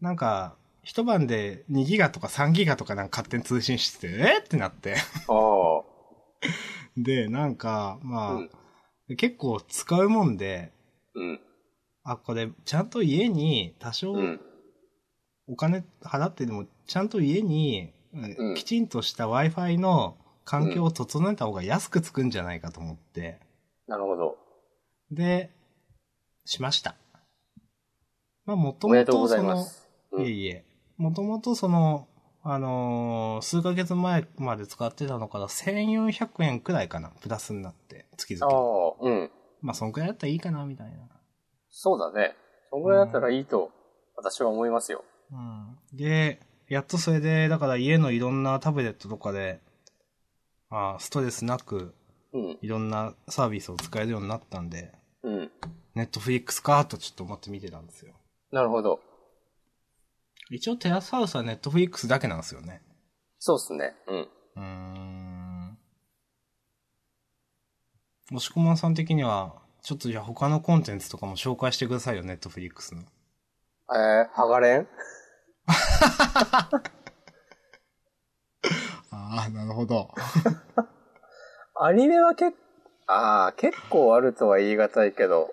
[0.00, 4.96] なんか、一晩で2ギガとか3ギガとかなんか勝手に通信してて、えってなって。
[6.96, 8.50] で、なんか、まあ、うん
[9.16, 10.72] 結構使うもんで、
[11.14, 11.40] うん。
[12.04, 14.40] あ、これ、ちゃんと家に多少うん。
[15.48, 23.40] お金払ってでも、ちゃんと家に、うんきちんとした Wi-Fi の環境を整えた方が安くつくんじゃないかと思って、
[23.86, 24.36] なるほど。
[25.10, 25.50] で、
[26.44, 26.94] しました。
[28.44, 29.66] まあ、もともとその、
[30.18, 30.64] いえいえ、
[30.96, 32.06] もともとその、
[32.44, 39.30] あのー数ヶ月前まで使ってたのから1400円くらいかな、プラスになって、月ああ々。、うん。
[39.60, 41.08] まあ、そんくらいだったらいいかな、みたいな。
[41.72, 42.36] そうだね。
[42.70, 43.70] そんぐらいだったらいいと、
[44.14, 45.04] 私は思いますよ。
[45.32, 45.78] うん。
[45.92, 49.60] で、やっとそれで、だから家のいろんなタブレットとかで、
[50.70, 51.94] あストレスなく、
[52.32, 52.58] うん。
[52.62, 55.50] いろんなサービスを使えるようになったんで、うん。
[55.94, 58.14] ネットフリックスかとちょっと思って見てたんですよ。
[58.52, 59.00] なるほど。
[60.50, 62.82] 一応テラスハウスはネットフリックスだけなんですよね。
[63.38, 63.94] そうっすね。
[64.06, 64.18] うん。
[64.20, 65.78] うーん。
[68.32, 73.02] 押し込まんさん的には、ちょっとじゃあ他のコンテンツとかも紹介してくださいよ、ネットフリックスの。
[73.02, 74.88] えー、ハガレン？
[79.10, 80.08] ああ、なるほど。
[81.74, 82.56] アニメは結
[83.06, 85.52] ああ、結構あるとは言い難いけど、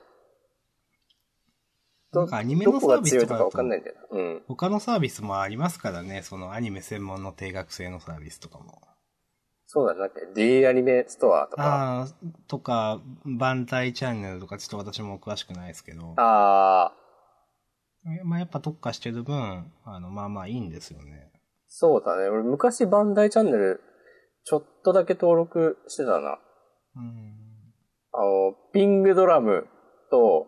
[2.12, 4.18] なんかアニメのサーが強いとかビスとかわかんないんだよな。
[4.18, 4.44] うん。
[4.48, 8.82] 他のサービスもありますからね、そのアニメ専門の定額制のサービスとかも。
[9.72, 10.00] そうだね。
[10.00, 11.64] なんか D アニメストアとか。
[11.64, 12.08] ああ、
[12.48, 16.16] とか、バンタイチャンネルとかちょっと私も詳しくないですけど。
[16.18, 16.94] ああ、
[18.20, 21.32] えまあやっぱ特化してる分、あの、まあまあいいんですよね。
[21.68, 22.30] そうだね。
[22.30, 23.80] 俺昔バンダイチャンネル、
[24.44, 26.40] ちょっとだけ登録してたな。
[26.96, 27.36] うん。
[28.12, 29.68] あの、ピングドラム
[30.10, 30.48] と、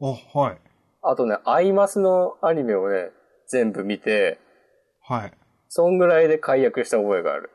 [0.00, 0.58] お、はい。
[1.02, 3.10] あとね、アイマスのアニメをね、
[3.48, 4.38] 全部見て、
[5.02, 5.32] はい。
[5.68, 7.50] そんぐらいで解約した覚えがある。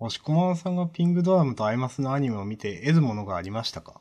[0.00, 4.00] 押し込まんさんがピングドラムとアイマスのアニメを見て得るものがありましたか？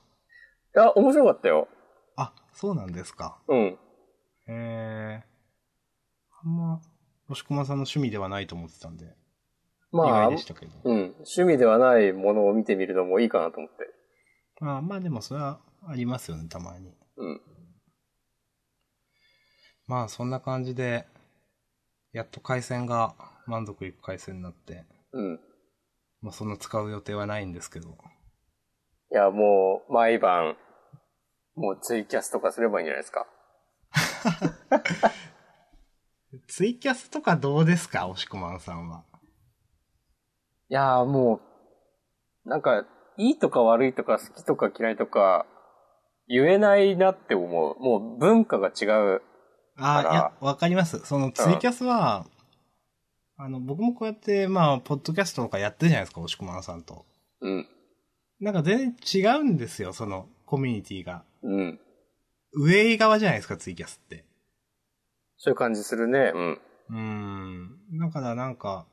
[0.75, 1.67] いや、面白かったよ。
[2.15, 3.39] あ、そうなんですか。
[3.47, 3.57] うん。
[3.57, 3.77] へ
[4.49, 5.23] え。
[6.43, 6.81] あんま、
[7.29, 10.71] 押し込まんさんの趣味ではないと思ってたんで、意まあ外で、したけど。
[10.83, 10.97] うん。
[11.15, 13.77] 趣味ではないものを見てみるのもいいかなと思って。
[14.59, 16.93] まあまあでもそれはありますよね、たまに。
[17.17, 17.41] うん。
[19.87, 21.07] まあそんな感じで、
[22.13, 23.15] やっと回線が
[23.47, 25.39] 満足いく回線になって、うん。
[26.27, 27.87] まあそんな使う予定はないんですけど。
[27.89, 27.93] い
[29.15, 30.57] や、もう、毎晩、
[31.55, 33.25] もうツイキャスとかすればいいんじゃないですか。
[36.47, 39.05] ツイキャスとかどうですか押しこまんさんは。
[40.69, 41.39] いやーも
[42.45, 42.85] う、なんか、
[43.15, 45.45] いいとか悪いとか好きとか嫌いとか、
[46.27, 47.79] 言えないなって思う。
[47.79, 48.85] もう文化が違
[49.15, 49.21] う。
[49.77, 50.99] ああ、いや、わかります。
[51.05, 52.25] そのツイキャスは、
[53.39, 57.05] あの、僕もこうやって、まあ、ポッドキャストとかやってるじゃないですか、押しこまんさんと。
[57.41, 57.67] うん。
[58.39, 61.23] なんか全然違うんですよ、その、コミュニティが。
[61.43, 61.79] うん。
[62.53, 64.25] 上側じゃないですか、ツイキャスって。
[65.37, 66.31] そういう感じするね。
[66.33, 66.61] うん。
[66.89, 67.99] うーん。
[67.99, 68.87] だからなんか、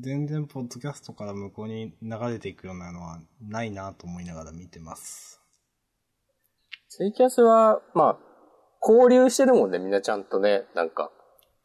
[0.00, 5.40] 全然ポッドキャストから向こうに流れていくようなのはないなと思いながら見てます。
[6.88, 8.18] ツイキャスは、まあ、
[8.80, 10.64] 交流してるもんね、みんなちゃんとね。
[10.74, 11.12] なんか、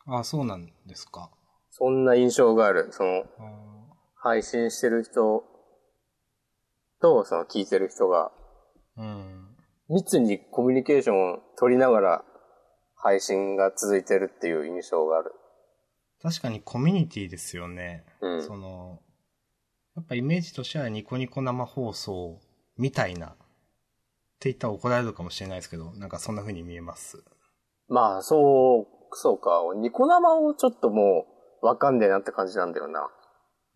[0.05, 1.31] あそうなんですか。
[1.77, 2.87] そんな印象がある。
[2.91, 3.67] その、あ
[4.15, 5.43] 配信してる人
[6.99, 9.55] と、その聞いてる人が、ーうん。
[9.89, 12.25] 密にコミュニケーションを取りながら
[12.95, 15.31] 配信が続いてるっていう印象がある。
[16.21, 18.05] 確かにコミュニティですよね。
[18.21, 18.99] うんその、
[19.95, 22.39] やっぱイメージとしてはニコニコ生放送
[22.75, 23.27] みたいな。
[23.27, 23.29] っ
[24.39, 27.23] て言ったら怒られるかもしれないですけど、なんかそんな風に見えます。
[27.87, 29.61] まあ、そう、そうか。
[29.75, 31.36] ニコ生をちょっともう、
[31.67, 33.09] わかんねえなって感じなんだよな。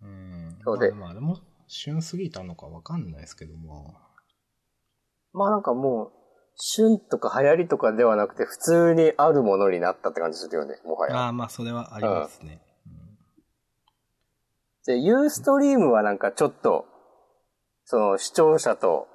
[0.01, 0.57] うん。
[0.63, 3.95] そうでまあ、まあ、でも、旬すぎたのかわかんないですけども。
[5.33, 6.11] まあなんかもう、
[6.55, 11.17] 旬とか流行りとかではなくて、普通にあるものになったって感じするよね、もはや。
[11.17, 12.61] ああ、まあ、それはありますね。
[14.85, 16.85] で、ユーストリームはなんかちょっと、
[17.85, 19.07] その視聴者と、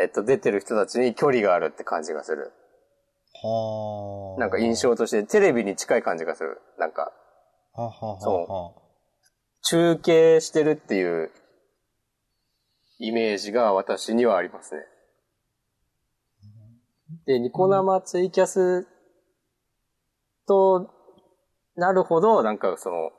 [0.00, 2.52] えっと、出てる人たちに距離があるって感じがする。
[3.42, 4.40] はあ。
[4.40, 6.60] なんか印象としてテレビに近い感じがする。
[6.78, 7.12] なんか、
[7.76, 8.80] そうはあ、
[9.62, 11.30] 中継してるっていう
[12.98, 14.80] イメージが私にはありますね。
[17.26, 18.86] で、ニコ生ツイキャス
[20.46, 20.96] と
[21.76, 23.10] なるほど、なんかその、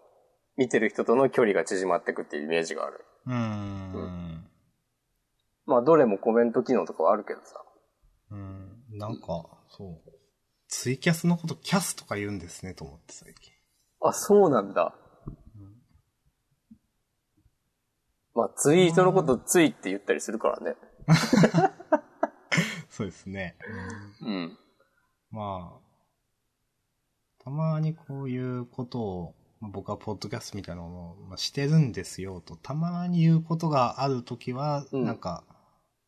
[0.57, 3.05] 見てる人との距離が縮まっていくっていうイメージがある。
[3.27, 4.47] うーん。
[5.67, 7.63] まあ、どれもコメント機能とかはあるけどさ。
[8.31, 8.83] うん。
[8.97, 10.11] なんか、そう。
[10.67, 13.53] ツイキャスのことキャスとか言うんですね、と思って最近。
[14.01, 14.95] あ、そうなんだ。
[18.33, 20.75] まあ、ツイートのことツイって言ったりするからね。
[22.89, 23.57] そうですね。
[24.21, 24.57] うん。
[25.31, 35.43] まあ、たまにこういうことを、まあ僕はポッドキャストみたいなのを、まあ、してるんですよと、たまに言うことがあるときは、うんなんか、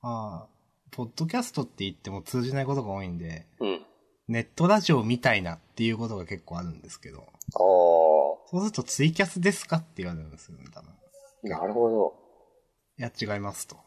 [0.01, 0.47] ああ、
[0.91, 3.85] ポッドキャストって言っても通じないことが多いんで、うん。
[4.29, 10.91] ネットラジオみたいなっていうことが結構あるんですけど、あそうするとツイキャスですかって言われるんですよね、多分。
[11.45, 12.13] あ、なるほど。
[12.99, 13.75] いや、違いますと。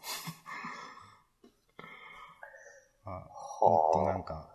[3.06, 3.28] あ
[3.60, 4.50] もっとなんか、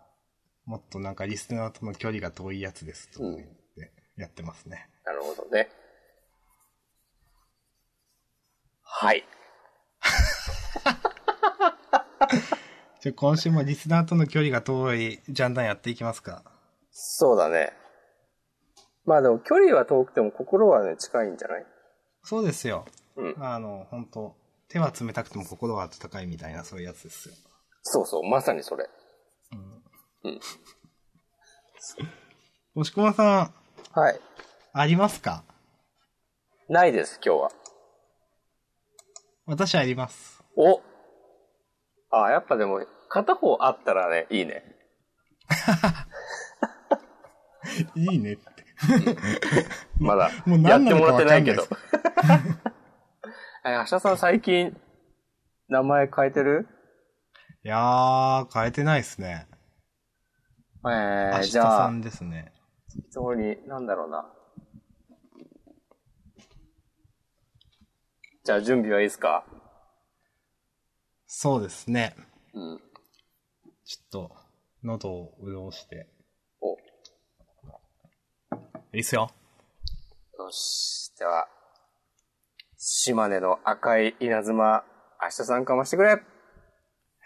[0.66, 3.48] もっとなんかリスナーとの距離が遠いやつですと思って
[4.18, 4.90] やってますね。
[5.06, 5.70] なるほどね。
[8.82, 9.24] はい。
[13.00, 16.42] じゃあ今週もリスナーとの距離が遠いジャンダンやっていきますか。
[16.90, 17.72] そうだね。
[19.04, 21.66] まあでも距離は遠くても心はね、近いんじゃない？
[22.24, 22.84] そうですよ。
[23.16, 23.36] うん。
[23.38, 24.36] あの、本当
[24.68, 27.34] 手は冷たくても心は温かいみたいなそういうやつですよ。
[27.82, 28.88] そうそう、まさにそれ。
[32.74, 33.52] 押し込まさ
[33.94, 34.20] ん、はい。
[34.72, 35.44] ありますか？
[36.68, 37.50] ないです、今日は。
[39.46, 40.42] 私あります。
[40.56, 40.82] お
[42.10, 44.62] あ、やっぱでも、片方あったらね、いいね。
[47.94, 48.42] いいねって。
[49.98, 50.30] まだ、
[50.68, 51.64] やってもらってないけど。
[53.64, 54.76] え、明日さん最近、
[55.68, 56.68] 名前変えてる？
[57.64, 59.46] いやー、変えてないですね。
[60.86, 62.52] え明ー、日じゃあ、さんですね。
[62.92, 64.32] 適当に、なんだろうな。
[68.44, 69.44] じゃあ準備はいいですか？
[71.30, 72.16] そうですね。
[72.54, 72.80] うん。
[73.84, 74.36] ちょっと、
[74.82, 76.08] 喉を潤して。
[76.62, 76.72] お、
[78.94, 79.30] いいっすよ。
[80.38, 81.12] よし。
[81.18, 81.46] では、
[82.78, 84.82] 島根の赤い稲妻、
[85.20, 86.22] 明日さんかましてくれ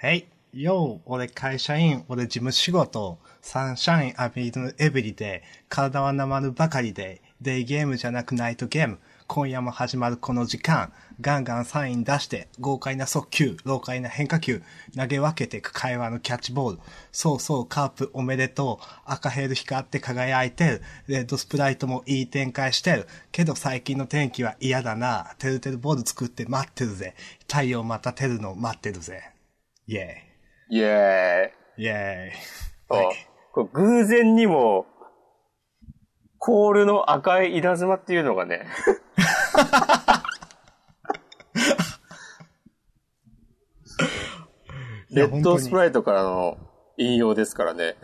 [0.02, 0.26] へい。
[0.52, 8.98] よう、俺会社員、俺事務仕事、サンシャイン浴びるエブリデイ、体はなまるばかりで、デイゲームじゃなくナイトゲーム、
[9.34, 10.92] 今夜も始まるこの時間、
[11.22, 14.62] ガンガンサイン出して、豪快な速球、老快な変化球、
[14.94, 16.80] 投げ分けてく会話のキャッチボール、
[17.12, 27.14] そうそうカープおめでとう、赤ヘル光って輝いてる、レッドスプライトもいい展開してる、けど最近の天気は嫌だな、てるてるボール作って待ってるぜ、
[27.48, 29.22] 太陽またてるの待ってるぜ。
[29.86, 30.04] イェー
[30.68, 30.76] イ。
[30.76, 31.46] イェー
[31.78, 31.84] イ。
[31.84, 32.32] イェーイ。
[32.90, 33.16] あはい
[33.54, 34.84] これ偶然にも、
[36.36, 38.66] コールの赤い稲妻っていうのがね。
[45.10, 46.56] レッドスプライトからの
[46.96, 47.96] 引用ですからね。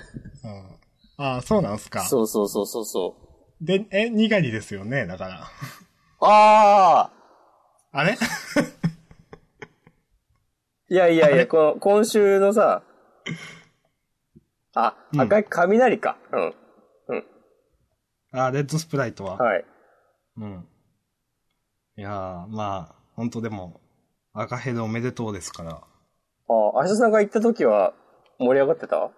[1.18, 2.04] うん、ああ、そうなんすか。
[2.04, 3.16] そうそうそうそうそ
[3.60, 3.64] う。
[3.64, 5.40] で、え、にがりですよね、だから。
[6.20, 7.10] ああ
[7.92, 8.18] あれ？
[10.90, 12.82] いやいやいや、この、今週のさ、
[14.74, 16.18] あ、うん赤い雷か。
[16.32, 16.54] うん。
[18.32, 19.36] あ、レッドスプライトは。
[19.38, 19.64] はい。
[20.36, 20.68] うん。
[21.98, 23.80] いやー、まあ、本当でも、
[24.32, 25.70] 赤ヘルおめでとうですから。
[25.72, 25.82] あ、
[26.48, 27.92] 明日さんが行った時は
[28.38, 29.10] 盛り上がってた？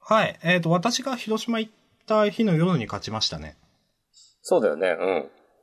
[0.00, 0.36] はい。
[0.42, 1.72] えっ、と、私が広島行っ
[2.04, 3.56] た日の夜に勝ちましたね。
[4.42, 4.96] そうだよね。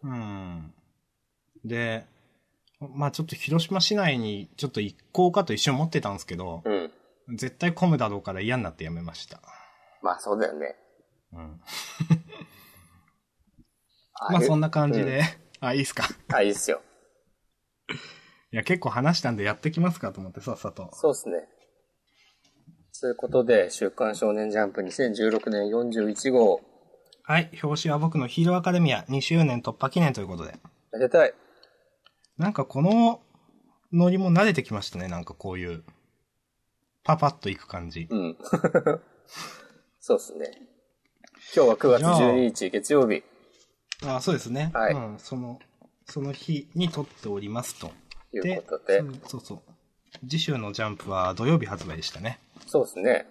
[0.04, 0.10] うん。
[0.10, 0.74] うん。
[1.66, 2.06] で、
[2.80, 6.92] まあちょっと広島市内にちょっと行こうかと一瞬思ってたんですけど、うん。
[7.36, 9.42] 絶対混むだろうから嫌になってやめました。
[10.02, 10.78] まあそうだよね。
[11.34, 11.60] うん。
[14.32, 15.22] まあそんな感じで、
[15.60, 16.08] あ、いいっすか。
[16.34, 16.82] あ、いいっすよ。
[18.52, 20.90] いや、結構話したんでやってきますかと思ってさっさと。
[20.94, 21.48] そうっすね。
[23.00, 26.62] ということで、週刊少年ジャンプ2016年41号、
[27.28, 27.50] はい。
[27.64, 30.60] 表紙は僕のヒーローアカデミア2周年突破記念ということで。
[30.94, 31.34] めでたい。
[32.38, 33.20] なんかこの
[33.92, 35.08] ノリも慣れてきましたね。
[35.08, 35.84] なんかこういう、
[37.04, 38.08] パパッといく感じ。
[38.12, 38.38] うん。
[40.00, 40.52] そうっすね。
[41.56, 43.24] 今日は9月12日月曜日。
[44.04, 44.72] あそうですね。
[44.74, 45.60] はいうん、その、
[46.06, 47.92] その日に撮っておりますと。
[48.32, 49.60] ということで、そうそうそう。
[50.28, 52.40] 次週のジャンプは土曜日発売でしたね。
[52.68, 53.28] そうっすね。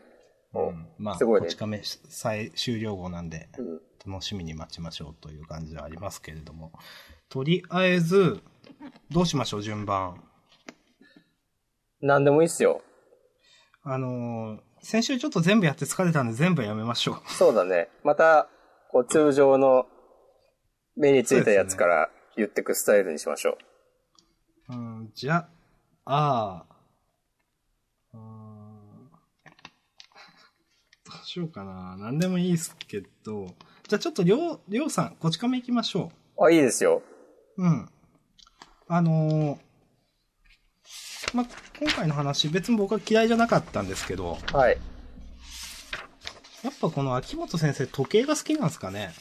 [0.54, 0.86] うん。
[0.98, 3.80] まあ、すごいねこち亀再終了後なんで、うん。
[4.06, 6.72] 楽しみに待ちましょうという感じではありますけれども。
[7.28, 8.40] とりあえず、
[9.10, 10.22] どうしましょう、順番。
[12.00, 12.82] なんでもいいっすよ。
[13.82, 17.32] あのー先週ちょっと全部やって疲れたんで全部やめましょう。
[17.32, 17.88] そうだね。
[18.04, 18.48] また、
[18.92, 19.86] こう通常の
[20.96, 23.58] 目についたやつから言ってくスタイルにしましょ
[24.70, 24.72] う。
[24.74, 25.48] うん、じゃ、
[26.04, 26.74] ああ、
[28.12, 28.20] ど
[31.22, 31.96] うしようかな。
[31.96, 33.46] なんでもいいっすけど、
[33.88, 37.02] じゃあちょっとりょう、りょうさん、こち亀行きましょあ、いいですよ。
[37.56, 37.62] う。
[37.62, 37.88] うん。
[38.88, 39.64] あのー
[41.34, 41.46] まあ、
[41.80, 44.78] 今回の話、別に僕は嫌いじゃなかったんですけど、はい。
[46.62, 49.12] やっぱこの秋元先生、時計が好きなんですかね？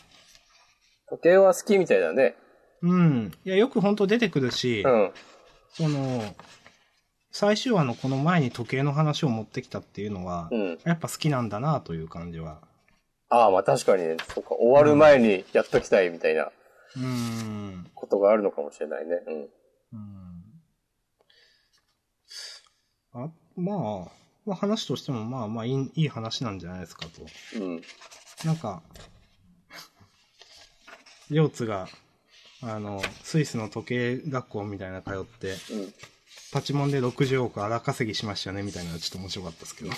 [1.09, 2.35] 時計は好きみたいだね。
[2.81, 3.31] うん。
[3.45, 5.11] いや、よく本当出てくるし、うん。
[5.69, 6.35] その、
[7.31, 10.79] 最終話のこの前に時計の話を持ってきたっていうのは、うん。
[10.83, 12.59] やっぱ好きなんだなという感じは。
[13.29, 14.17] ああ、まあ確かにね。
[14.33, 14.55] そうか。
[14.55, 16.51] 終わる前にやっときたいみたいな
[16.95, 17.87] うーん。
[17.95, 19.21] ことがあるのかもしれないね。
[19.27, 19.35] うん。
[19.93, 20.43] うん
[23.15, 23.73] あ、ま
[24.07, 24.11] あ、
[24.45, 27.25] まあ話としてもまあまあいいいい話なんじゃないですかと。
[27.55, 27.81] うん。
[28.43, 28.81] なんか、
[31.31, 31.87] りょうつが、
[32.61, 35.93] あの、スイスの時計学校みたいな通って、うん。
[36.51, 39.91] パチモンで60億荒稼ぎしましたよねみたいなのがちょっと面白かったですけど。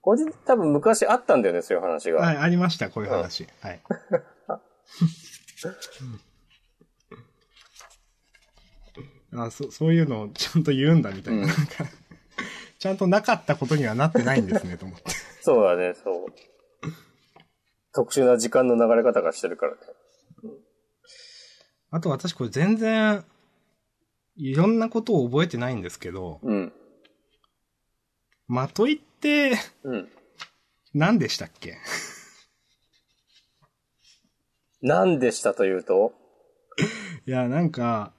[0.00, 2.20] これ多分昔あったんだよね、そういう話が。
[2.20, 3.46] はい、ありました、こういう話。
[3.60, 3.80] はい。
[9.34, 11.44] あそそういうのをちゃんと言うんだみたいな。
[11.44, 11.50] うん
[12.82, 15.04] ちゃんとなかったことにはなってないんですね、と思って。
[15.40, 16.26] そうだね、そう。
[17.94, 19.78] 特殊な時間の流れ方がしてるからね。
[21.94, 23.22] あと私これ全然、
[24.36, 26.72] いろんなことを覚えてないんですけど、うん。
[28.48, 29.52] まといって
[29.84, 30.08] うん。
[30.94, 31.76] 何でしたっけ？
[34.80, 36.14] 何でしたというと？
[37.26, 38.12] いや、なんか、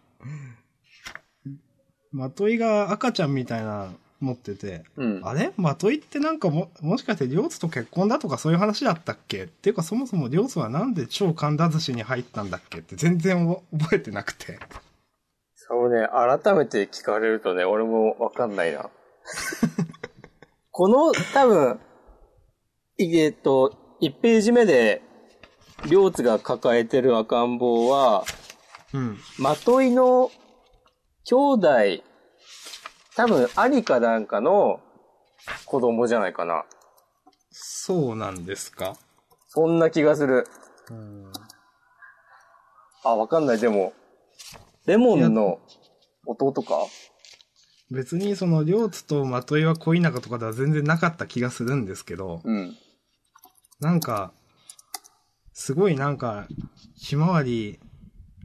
[2.12, 3.92] まといが赤ちゃんみたいな
[4.24, 5.22] 持ってて、うん。
[5.24, 5.54] あれ？
[5.58, 9.44] まといってなんかも、もしかして両津と結婚だとかそういう話だったっけ？
[9.44, 12.80] っていうかそもそも両津はなんで超神田寿司に入ったんだっけ？
[12.80, 14.60] って全然お覚えてなくて。
[15.56, 16.08] そうね、
[16.42, 18.90] 改めて聞かれるとね、俺もわかんないな。
[20.72, 21.80] この、多分、
[22.98, 25.02] いえっと、1ページ目で、
[25.90, 28.26] 両津が抱えてる赤ん坊は、
[28.94, 29.18] うん。
[29.40, 30.32] まといの
[31.26, 31.68] 兄弟、
[33.16, 34.80] 多分、兄かなんかの
[35.66, 36.66] 子供じゃないかな。
[37.52, 38.98] そうなんですか？
[39.50, 40.48] そんな気がする。
[40.90, 41.32] うん。
[43.04, 43.60] あ、わかんない。
[43.60, 43.94] でも、
[44.86, 45.60] レモンの
[46.26, 46.88] 弟か？
[47.92, 52.76] 別にその両津とまといは恋仲とかでは全然なかった気がするんですけど、うん。
[53.80, 54.34] なんか、
[55.52, 56.48] すごいなんか、
[56.96, 57.80] ひまわり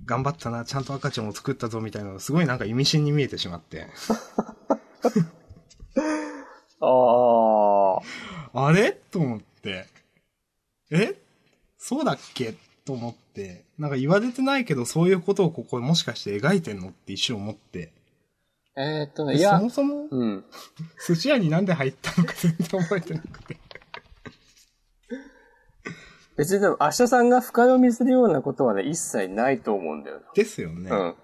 [0.09, 3.87] 頑張ったな、ちゃんと赤ちゃんを作ったぞみたいなのがすごいなんか意味深に見えてしまって。
[6.81, 8.01] あ
[8.55, 8.67] あ。
[8.67, 8.93] あれ？
[8.93, 9.87] と思って。
[10.91, 11.15] え？
[11.77, 12.55] そうだっけ？
[12.87, 17.93] と思って、なんか言われてないけど、そういうことをここもしかして描いてんのって一瞬思って。
[18.79, 20.45] えーっとね、でいやそ、もそも、うん。
[21.07, 23.59] 寿司屋になんで入ったのか全然覚えてなくて。
[26.39, 30.23] 別にでも、明日さんが深読みするようなことはね、一切ないと思うんだよな。
[30.35, 30.89] ですよね。
[30.89, 31.15] うんうん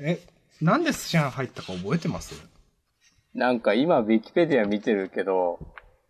[0.00, 0.20] え、
[0.60, 2.34] なんで寿司屋に入ったか覚えてます？
[3.32, 5.58] なんか今、ウィキペディア見てるけど、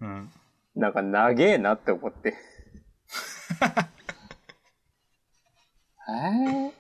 [0.01, 0.33] うん。
[0.75, 2.35] なんか長えなって思って。
[6.09, 6.73] えー、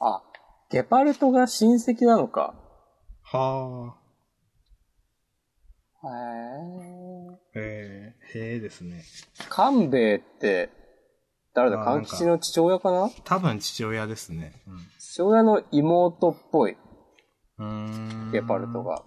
[0.00, 0.22] あ、
[0.70, 2.54] ゲパルトが親戚なのか。
[3.22, 3.94] は
[6.02, 7.03] へあ。
[7.54, 9.04] えー、へえですね。
[9.38, 9.48] ー。
[9.48, 10.70] 勘兵衛って、
[11.54, 11.80] 誰だ？
[11.80, 13.10] あ勘吉の父親かな？
[13.24, 14.52] 多分父親ですね。
[14.98, 16.76] 父親の妹っぽい、
[17.58, 18.82] うんゲパルト。
[18.82, 19.04] が。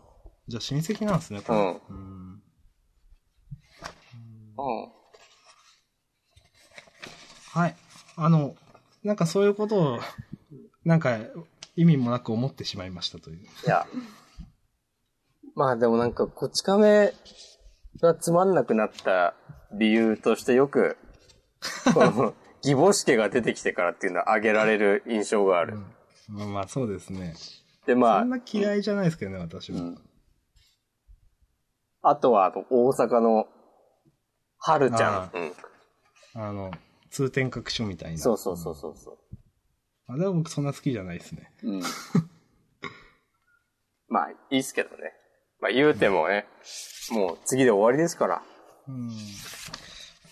[0.47, 1.59] じゃあ親戚なんですね、これ。
[1.59, 2.41] うんうん。
[4.57, 4.91] うん。
[7.51, 7.75] はい。
[8.15, 8.55] あの、
[9.03, 9.99] なんかそういうことを、
[10.85, 11.19] なんか
[11.75, 13.37] 意味もなく思ってしまいましたという。
[13.39, 13.85] いや。
[15.53, 17.13] まあでもなんか、こち亀
[18.01, 19.33] がつまんなくなった
[19.71, 20.97] 理由としてよく、
[21.93, 22.33] この、
[22.63, 25.77] 義母子家が出てきてからっていうのは挙げられる印象がある。
[26.27, 27.35] まあまあそうですね。
[27.85, 29.79] でまあそん、な嫌いじゃないですけどね、私は。
[29.79, 30.01] うん
[32.09, 33.47] あとは、あと大阪の、
[34.59, 35.31] 春ちゃんあ。
[35.33, 35.51] うん。
[36.41, 36.71] あの、
[37.09, 38.17] 通天閣書みたいな。
[38.17, 39.17] そうそうそうそうそ
[40.07, 41.51] あれは僕そんな好きじゃないですね。
[41.63, 41.71] う。
[41.71, 41.81] うん。
[44.07, 45.16] まあ、いいっすけどね。
[45.61, 46.45] まあ言うてもね、
[47.11, 48.41] もう次で終わりですから。
[48.87, 49.09] うん。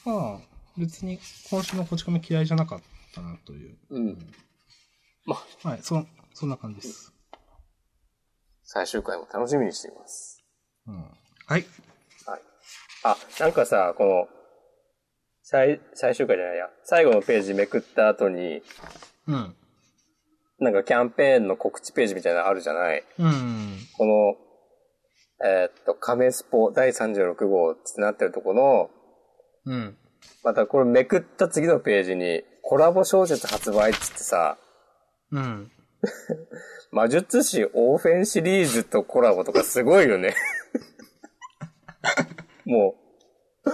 [0.05, 0.39] まあ、
[0.77, 1.19] 別に
[1.49, 2.81] 今週のこち亀嫌いじゃなかっ
[3.13, 3.77] たなという。
[3.89, 4.17] うん。
[5.25, 7.13] まあ、はい、そ、そんな感じです。
[8.63, 10.43] 最終回も楽しみにしています。
[10.87, 10.95] うん。
[10.95, 11.11] はい。
[11.47, 11.65] はい。
[13.03, 14.27] あ、なんかさ、この、
[15.43, 16.69] 最、最終回じゃないや。
[16.83, 18.61] 最後のページめくった後に、
[19.27, 19.55] うん。
[20.59, 23.77] なんかキャンペーンの告知ページみたいなのあるじゃないうん。
[23.97, 24.44] この、
[25.43, 28.89] えーっと、カメスポ第36号ってなってるとこの、
[29.65, 29.97] うん。
[30.43, 34.57] またこれめくった次のページに、コラボ小説発売っつってさ、
[35.31, 35.71] うん。
[36.91, 40.33] 魔術師オーフェンシリーズとコラボとかすごいよね。
[42.65, 42.95] も
[43.65, 43.69] う、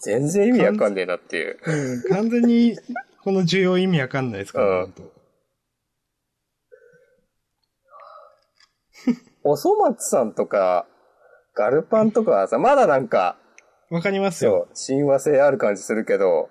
[0.00, 1.58] 全然意味わかんねえなっていう。
[1.64, 2.76] うん、完全に、
[3.22, 5.11] この需要意味わかんないですから、うん
[9.44, 10.86] おそ松さんとか、
[11.54, 13.36] ガルパンとかはさ、まだなんか、
[13.90, 14.68] 当わかりますよ。
[14.74, 16.48] 親和性ある感じするけど、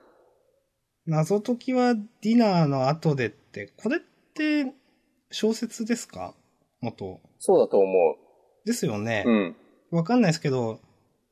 [1.08, 4.74] 謎解きはディナーの後でって、これって
[5.32, 6.36] 小説ですか？
[6.82, 7.20] 元。
[7.40, 7.88] そうだと思
[8.66, 9.30] ですよねう。。
[9.30, 9.56] うん。
[9.92, 10.80] わかんないですけど、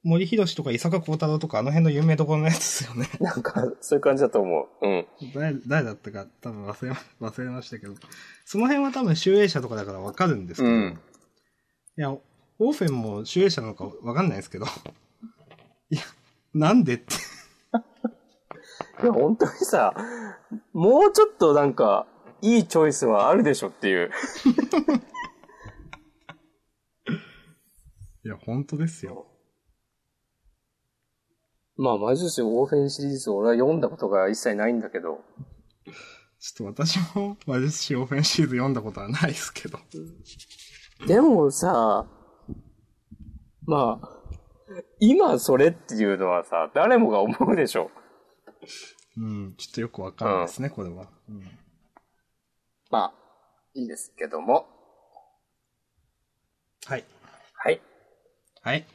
[0.02, 3.08] 森博とか伊坂幸太郎とかあの辺の有名どころのやつですよね。
[3.20, 4.88] なんか、そういう感じだと思う。
[4.88, 5.08] うん。
[5.36, 7.94] 誰、誰だったか多分忘れま、忘れましたけど。
[8.46, 10.74] その辺は多分集英社とかだからわかるんですけど。
[10.74, 11.00] うん
[12.00, 14.66] いや、オーフェンも集英社なのかわかんないですけど。
[15.90, 16.02] いや、
[16.54, 17.14] なんでって。
[19.04, 19.94] いや、本当にさ、
[20.72, 22.08] もうちょっとなんか、
[22.42, 24.12] いいチョイスはあるでしょっていう。
[28.24, 29.28] いや、本当ですよ。
[31.76, 35.22] まあ、魔術師オーフェンシリーズを俺は読んだことが一切ないんだけど、
[36.40, 39.80] ちょっと私も魔術師オフェンシーズ読んだことはないですけど。
[41.08, 42.06] でもさ、
[43.66, 44.20] まあ、
[45.00, 47.90] 今それっていうのはさ、誰もが思うでしょ。
[49.18, 51.08] うん、ちょっとよくわかんないですね、これは。
[51.30, 51.44] うん。
[52.90, 53.14] まあ、
[53.74, 54.68] いいですけども。
[56.86, 57.06] はい。
[57.54, 57.82] はい。
[58.62, 58.86] はい。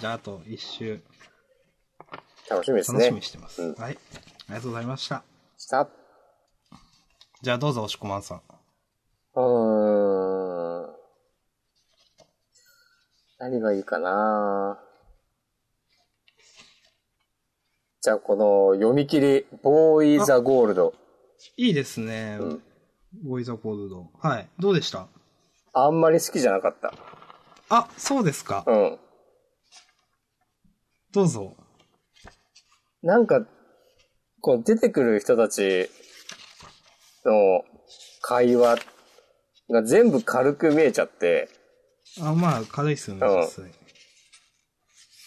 [0.00, 1.00] じゃあ、あと一周、
[2.50, 2.98] 楽しみですね。
[2.98, 3.62] 楽しみにしてます。
[3.62, 3.98] うんはい。
[4.48, 5.22] ありがとうございました。
[5.56, 5.88] した。
[7.42, 8.42] じゃあ、どうぞ、おしこまんさん。
[9.34, 9.87] うー
[13.38, 14.78] 何がいいかな？
[18.00, 20.94] じゃあ、この読み切り、ボーイ・ザ・ゴールド。
[21.56, 22.38] いいですね。
[22.40, 22.62] うん
[23.24, 24.10] ボーイザコールド。
[24.20, 24.48] はい。
[24.58, 25.08] どうでした？
[25.72, 26.92] あんまり好きじゃなかった。
[27.70, 28.64] あ、そうですか。
[28.66, 28.98] うん。
[31.12, 31.56] どうぞ。
[33.02, 33.46] なんか、
[34.42, 35.88] こう出てくる人たち
[37.24, 37.64] の
[38.20, 38.76] 会話
[39.70, 41.48] が全部軽く見えちゃって、
[42.20, 43.70] あ、まあ、軽いっすよね、うん実際。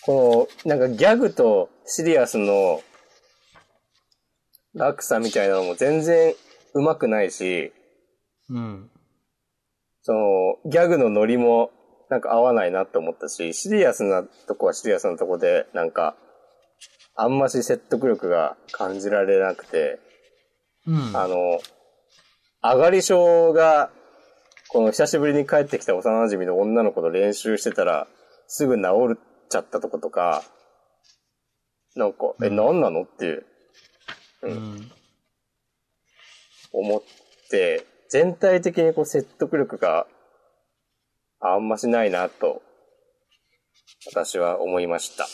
[0.03, 2.81] この、なんかギャグとシリアスの
[4.73, 6.33] 落差みたいなのも全然
[6.73, 7.73] 上手くないし、
[8.49, 8.89] うん。
[10.01, 11.71] その、ギャグのノリも、
[12.09, 16.15] なんか合わないなって思ったし、シリアスなとこはシリアスなとこで、なんか、
[17.15, 19.99] あんまし説得力が感じられなくて、
[20.87, 21.15] うん。
[21.15, 21.59] あの、
[22.63, 23.91] 上がり症が、
[24.71, 28.07] この久しぶりに帰ってきた幼馴染の女の子と練習してたら、
[28.47, 28.81] すぐ治
[29.15, 29.19] っ
[29.49, 30.43] ちゃったとことか、
[31.97, 33.45] なんか、え、なんなのっていう、
[34.43, 34.91] うん。
[36.71, 37.03] 思っ
[37.49, 40.07] て、全体的にこう説得力が
[41.41, 42.61] あんましないなと、
[44.05, 45.27] 私は思いました。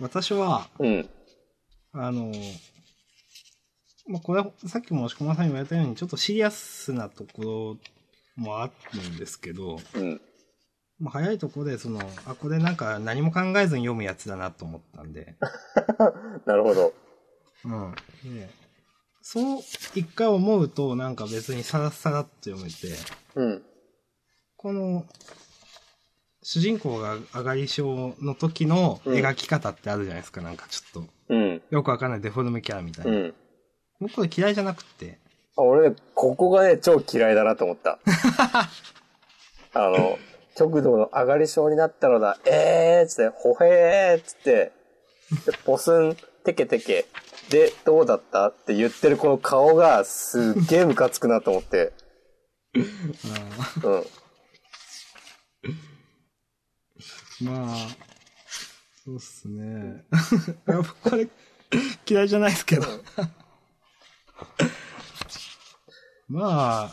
[0.00, 1.08] 私は、うん。
[1.92, 2.32] あの、
[4.08, 10.20] まあ、これは、さっきも押し込まさんに言われたように、ちょっとシリアスなところもあるんですけど、うん。
[10.98, 15.36] まあ、早いところで、その、あ、これなんか何も考えずに読むやつだなと思ったんで、
[16.44, 16.92] なるほど。
[17.64, 17.94] うん。
[18.24, 18.50] で、
[19.22, 19.60] そう
[19.94, 22.94] 一回思うと、なんか別にさらさらっと読めて、
[23.34, 23.62] うん。
[24.56, 25.06] この、
[26.42, 31.60] 主人公が上がり症の時の描き方ってあるじゃないですか、なんかちょっうん。
[31.60, 33.18] と、よくわかんないデフォルメキャラみたいうな。
[33.28, 33.34] ん。
[34.00, 35.18] 僕これ嫌いじゃなくって、
[35.56, 37.98] あ俺ね、ここがね、超嫌いだなと思った。
[39.74, 40.18] あの、
[40.56, 44.72] 極度の上がり症になったのだ、えーっつって、ほへーっつって、
[45.46, 47.06] でポスン、テケテケ、
[47.50, 51.92] で、どうだったって言ってるこの顔がすっげえムカつくなと思って。
[52.74, 52.84] うん。
[57.42, 57.76] まあ、
[59.04, 60.04] そうっすね。
[61.02, 61.28] これ、
[62.06, 62.86] 嫌いじゃないですけど。
[66.30, 66.92] まあ、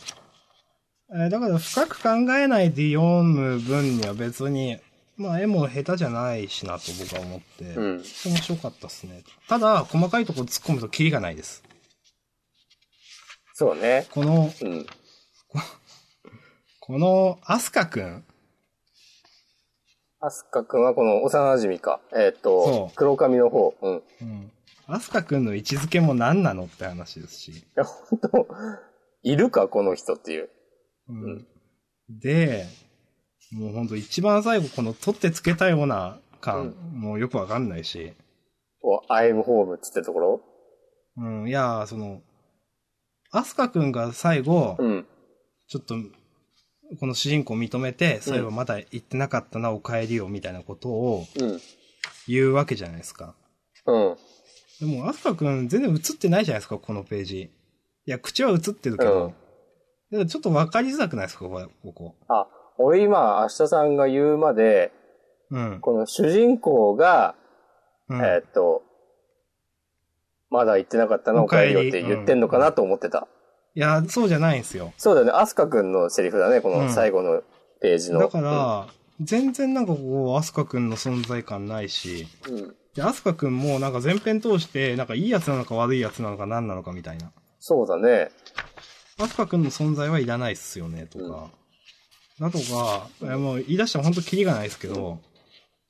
[1.11, 4.79] えーだから深く考えないで読む分には別に、
[5.15, 9.23] まあ絵も下手じゃないしなと僕は思って、うん面白かったっすね。
[9.47, 11.63] ただ、細かいところ突っ込むとキリがないです。
[13.53, 14.07] そうね。
[14.11, 14.85] この、うん。
[16.79, 18.23] この、アスカくん
[20.19, 21.99] アスカくんはこの幼馴染か。
[22.13, 23.75] えーっそとう、黒髪の方。
[23.81, 23.93] うん。
[23.95, 24.51] いうん。
[24.87, 27.63] アスカくんの位置づけも何なのって話ですし。
[27.75, 28.47] や、本当
[29.23, 30.49] いるかこの人っていう。
[31.09, 31.47] うん
[32.09, 32.65] で、
[33.51, 38.13] もうほんと一番最後この取ってつけたような感、もうよくわかんないし。
[38.81, 40.41] こう、アイムホームっつってるところ？
[41.17, 42.21] うん、いや、その、
[43.31, 45.05] アスカくんが最後、うん。
[45.67, 45.95] ちょっと、
[46.97, 51.59] この主人公を認めて、そういえばまだ言ってなかったな、お帰りよ、みたいなことをうん。
[52.25, 53.35] 言うわけじゃないですか。
[53.85, 54.17] うん。
[54.79, 57.51] でも、アスカくん全然映ってないじゃないですか、このページ。
[58.07, 59.33] いや、口は映ってるけど、
[60.11, 61.25] でもちょっとわかりづらくない？
[61.25, 62.15] ですか、ここ。
[62.29, 62.47] あ、
[62.77, 64.93] 俺今、明日さんが言うまで、
[65.51, 65.79] うん。
[65.81, 67.35] この主人公が、
[68.07, 68.83] うんえーっと、
[70.49, 73.27] まだ言ってなかったのお帰りよって言ってんのかなと思ってた。
[73.75, 74.93] いや、そうじゃないんですよ。
[74.95, 75.33] そうだよね。
[75.33, 76.61] アスカくんのセリフだね。
[76.61, 77.43] こうんの最後の
[77.81, 78.19] ページの。
[78.19, 78.87] だから、
[79.19, 82.75] 全然なんかこう、アスカくんの存在感ないし、うん、うん。
[82.95, 87.33] で、アスカくんもなんか前編通して、なんかいいやつなのか悪いやつなのか何なのかみたいな。
[87.59, 88.29] そうだね。
[89.19, 91.49] アスカくんの存在はいらないっすよね、とか。
[92.39, 95.19] だとか、いやもう言い出したら本当キリがないですけど、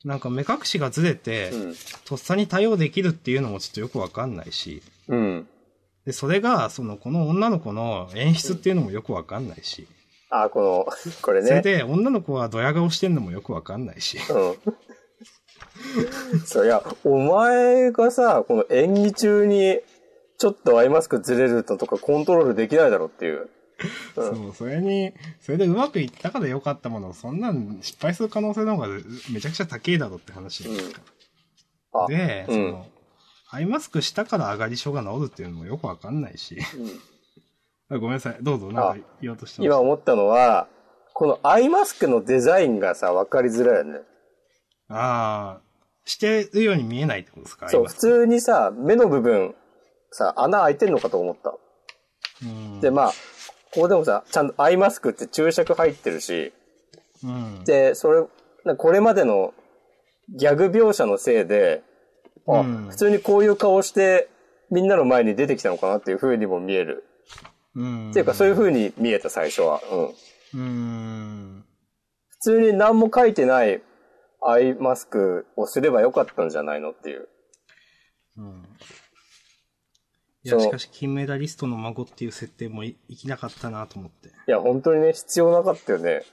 [0.06, 1.76] なんか目隠しがずれて、うん。
[2.06, 5.48] とっさに対応できるっていうのもちょっとよくわかんないし、うん。
[6.06, 9.88] で、それが、その、この女の子の演出っていうのもよくわかんないし、
[10.30, 10.88] あ、この、
[11.22, 11.48] これね。
[11.48, 14.18] それで、女の子はドヤ顔してんのもよくわかんないし。
[14.18, 14.56] うん。
[16.46, 19.80] そういや、お前がさ、この演技中に、
[20.38, 23.50] ちょっとアイマスクずれるのとかコントロールできないだろっていう。
[24.16, 28.88] そう、それに、それでうまくいったから良かったものを、そんなん失敗する可能性の方が
[29.32, 31.02] めちゃくちゃ高いだろって話じゃないですか。
[31.94, 32.86] あ、で、うんその、
[33.52, 36.58] アイマスクしたから上がり症が治るっていうのもよくわかんないし。
[37.90, 38.38] ごめんなさい。
[38.42, 40.68] どうぞ、なんか言おうとしてまし今思ったのは、
[41.14, 44.00] このアイマスクのデザインがさ、わかりづらいよね。
[44.90, 44.96] た。
[44.96, 45.62] ああ、
[46.04, 47.70] してるように見えないってことですか？
[47.70, 49.56] そう、普通にさ、目の部分、
[50.12, 51.56] さ、穴開いてんのかと思った。
[52.82, 53.12] で、まあ、
[53.74, 56.54] ここでもさ、ちゃんとアイマスクって注釈入ってるし、
[57.24, 57.64] うん。
[57.66, 58.24] で、それ、
[58.64, 59.54] なこれまでの
[60.30, 61.84] ギャグ描写のせいで、
[62.48, 64.30] あ、うん普通にこういう顔して、
[64.70, 67.06] みんなの前に出てきたのかなっていう風にも見える。
[67.76, 68.12] うん。
[68.12, 69.82] っていうか、そういう風に見えた、最初は。
[70.54, 70.60] うん。
[70.60, 71.66] うん。
[72.30, 73.82] 普通に何も書いてない
[74.42, 77.28] アイマスクをすればよかったんじゃないのっていう。
[80.46, 80.50] うん。
[80.50, 84.30] いや、しかし、金メダリストの孫っていう設定もいいきなかったなと思って。
[84.30, 86.24] いや、本当にね、必要なかったよね。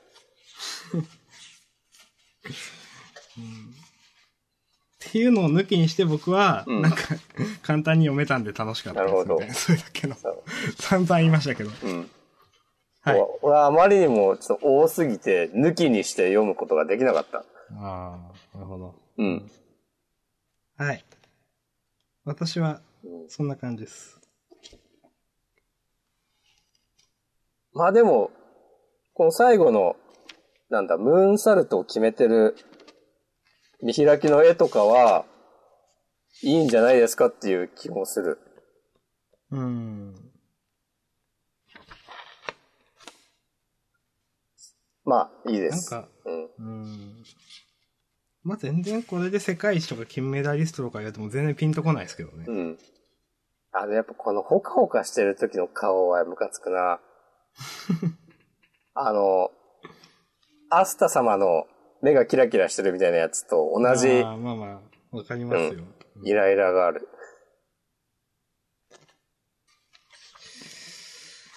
[5.09, 6.99] っていうのを抜きにして僕は、うんなんか、
[7.63, 9.35] 簡単に読めたんで楽しかったですみたいな。
[9.35, 10.17] なるほどそれだけの
[10.79, 11.71] 散々言いましたけど。
[11.83, 12.11] うん。
[13.03, 13.21] はい。
[13.21, 17.39] お俺はあまりにもちょっと多すぎて、抜きにして読むことができなかった。
[17.39, 17.45] あ
[17.75, 18.95] あ、なるほど。
[19.19, 19.51] うん。
[20.77, 21.05] はい。
[22.25, 22.94] 私は、うん
[23.29, 24.21] そんな感じです。
[27.73, 28.31] まあでも、
[29.15, 29.97] この最後の、
[30.71, 32.57] なんだ、ムーンサルトを決めてる
[33.83, 35.27] 見開きの絵とかは、
[36.43, 38.39] いいんじゃないですかっていう気もする。
[39.51, 40.15] うん。
[45.05, 45.93] まあ、いいです。
[45.93, 46.45] なんか、うん。
[46.59, 47.25] うん。
[48.43, 52.45] まあ、全然これで世界一とか金メダリストとか言われても全然ピンとこないですけどね。
[52.47, 52.79] うん。
[53.77, 57.01] あの、やっぱこのほかほかしてる時の顔はムカつくな。
[58.95, 59.51] あの、
[60.70, 61.66] アスタ様の
[62.01, 64.66] 目がキラキラしてるみたいなやつと同じあーまあま
[65.12, 65.70] あ、わかりますよ。
[65.70, 67.09] うんイライラがある。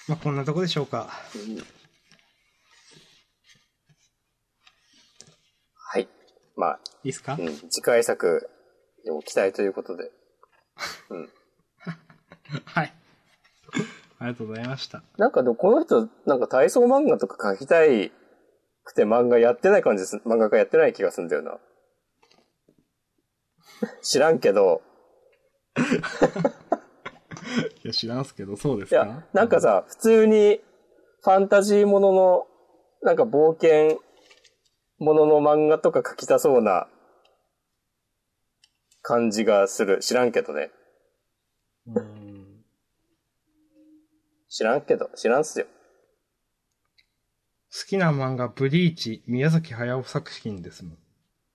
[0.07, 1.09] まあ、こんなとこでしょうか。
[5.75, 6.09] はい。
[6.55, 8.49] まあ、いいっすか、うん、次回作
[9.05, 10.11] にも期待ということで。
[12.65, 12.93] はい。
[14.19, 15.03] ありがとうございました。
[15.17, 18.11] なんかでもこの人、なんか体操漫画とか描きたい
[18.83, 20.17] くて漫画やってない感じです。
[20.25, 21.57] 漫画家やってない気がするんだよな。
[24.01, 24.81] 知らんけど、
[27.83, 28.95] いや、知らんすけど、そうですか？
[28.95, 30.61] いや、なんかさ、普通に
[31.23, 32.47] ファンタジーものの、
[33.03, 34.01] なんか冒険
[34.97, 36.87] ものの漫画とか描きたそうな
[39.03, 39.99] 感じがする。
[39.99, 40.71] 知らんけどね。
[41.85, 42.16] うん。
[44.57, 45.67] 知らんけど、知らんっすよ。
[47.71, 50.97] 好きな漫画、ブリーチ、宮崎駿作品ですもん。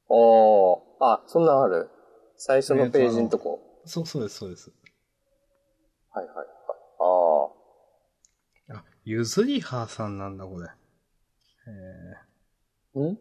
[0.09, 0.79] おー。
[1.01, 1.91] あ、そんなんある？
[2.37, 3.59] 最初のページのとこ。
[3.87, 4.71] そう、そうです、そうです。
[6.13, 6.47] はいはいはい。
[8.71, 10.69] ああ、ゆずりはさんなんだ、これ。
[10.69, 11.71] え
[12.95, 13.01] あ。
[13.01, 13.03] ん？
[13.03, 13.17] ー、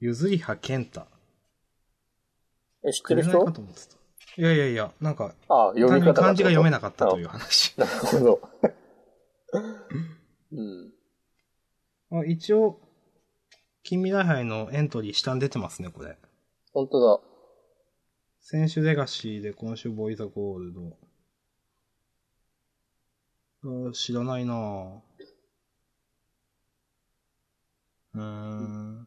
[0.00, 1.06] ゆずりはけんた。
[2.84, 3.44] え、知ってる人？
[3.44, 4.00] かと思ってた。
[4.36, 7.74] いやいやいや、なんか、ああ、読み単純に方漢字が読めなかかったという話。
[7.78, 8.40] なるほど。
[10.52, 10.92] うん。
[12.12, 12.80] あ一応、
[13.82, 16.16] 近未来杯のエントリー下に出てますね、これ。
[16.72, 17.20] 本当だ。
[18.40, 20.96] 選手レガシーで今週ボーイザゴールド。
[23.62, 25.00] あー知らないなぁ。
[28.14, 29.06] うーん。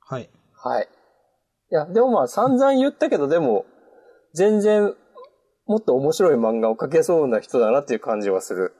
[0.00, 0.30] はい。
[0.54, 0.88] はい。
[1.70, 3.64] いや、でもまあ散々言ったけど、でも、
[4.34, 4.94] 全然、
[5.66, 8.74] もっと面白い漫画を描けそうな人だなっていう感じはする。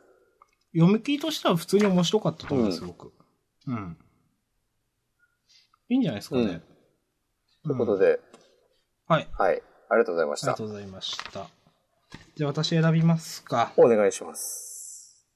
[0.75, 3.13] 読み切りとしては普通に面白かったと思います、うん僕。
[3.67, 3.99] うん。
[5.89, 6.63] いいんじゃないですかね。
[7.65, 8.21] ということで、
[9.07, 9.29] はい。
[9.39, 9.63] はい。
[9.91, 10.65] ありがとうございましたありがと。
[10.65, 11.47] うございました。
[12.35, 13.73] じゃあ私選びますか。
[13.77, 15.27] お願いします。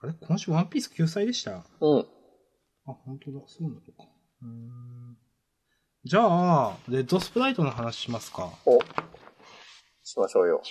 [0.00, 0.14] あれ？
[0.20, 1.64] 今週ワンピース救済でした？
[1.80, 2.06] うん。
[2.86, 3.40] あ、本当だ。
[3.46, 3.86] そうなのか。
[4.42, 5.16] うーん。
[6.04, 8.50] じゃあ、レッドスプライトの話しますか。
[8.66, 8.78] お。
[10.02, 10.62] しましょうよ。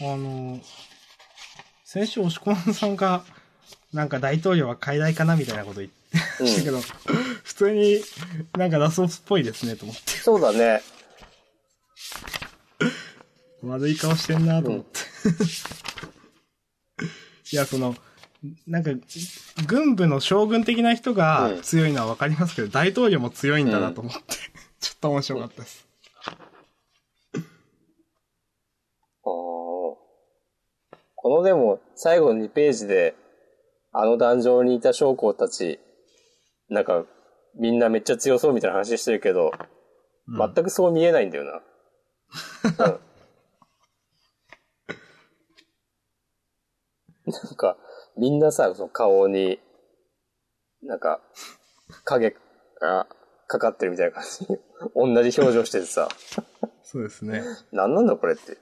[0.00, 0.60] あの、
[1.82, 3.24] 先週、押し込まんさんが、
[3.90, 5.96] なんか大統領は傀儡かなみたいなこと言って
[6.40, 6.72] うましたけん。
[6.72, 6.80] ど、
[7.42, 8.02] 普通に
[8.58, 10.10] なんかラスボスっぽいですね、と思って。
[10.10, 10.82] そうだね。
[13.62, 15.00] 悪い顔してんなと思って。
[17.50, 17.96] いや、その、
[18.66, 18.90] なんか、
[19.66, 24.20] 軍部の将軍的な人がうん強いのはわかりますけど、大統領も強いんだなと思って、
[24.80, 25.88] ちょっと面白かったです。
[29.24, 29.96] おー
[31.16, 33.16] このでも、最後の2ページで、
[33.92, 35.80] あの壇上にいた将校たち、
[36.68, 37.04] なんか、
[37.56, 39.50] みんなめっちゃ強そうみたいな話してるけど、
[40.28, 41.62] うん全くそう見えないんだよな。
[42.86, 43.08] うん
[47.30, 47.76] なんか、
[48.18, 49.60] みんなさ、その顔に、
[50.82, 51.20] なんか、
[52.04, 52.34] 影
[52.80, 53.06] が
[53.46, 54.58] かかってるみたいな感じに、
[55.14, 56.08] 同じ表情しててさ、
[56.82, 57.42] そうですね。
[57.70, 58.58] なんなんだこれって。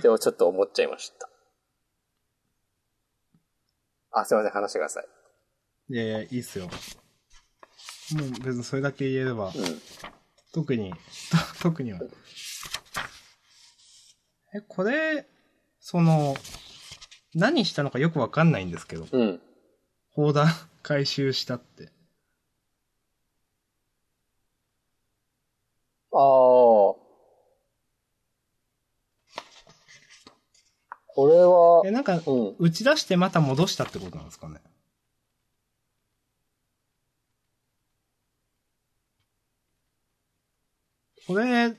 [0.00, 1.28] でもちょっと思っちゃいました。
[4.10, 5.06] あ、すいません、話してください。
[5.90, 6.66] いやいや、いいっすよ。
[6.66, 6.70] も
[8.26, 9.52] う別にそれだけ言えれば、うん。
[10.52, 10.98] 特に、と
[11.62, 12.00] 特には。
[14.54, 15.26] え、これ、
[15.86, 16.34] その、
[17.34, 19.40] 何したのかよくわかんないんですけど、うん。
[20.12, 20.46] 砲弾
[20.82, 21.92] 回収したって。
[26.10, 26.20] ああ。
[26.20, 26.96] こ
[31.28, 32.56] れはえ、、なんか、うん。
[32.58, 34.62] 打ち出してまた戻したってことなんですかね？
[41.26, 41.76] これ、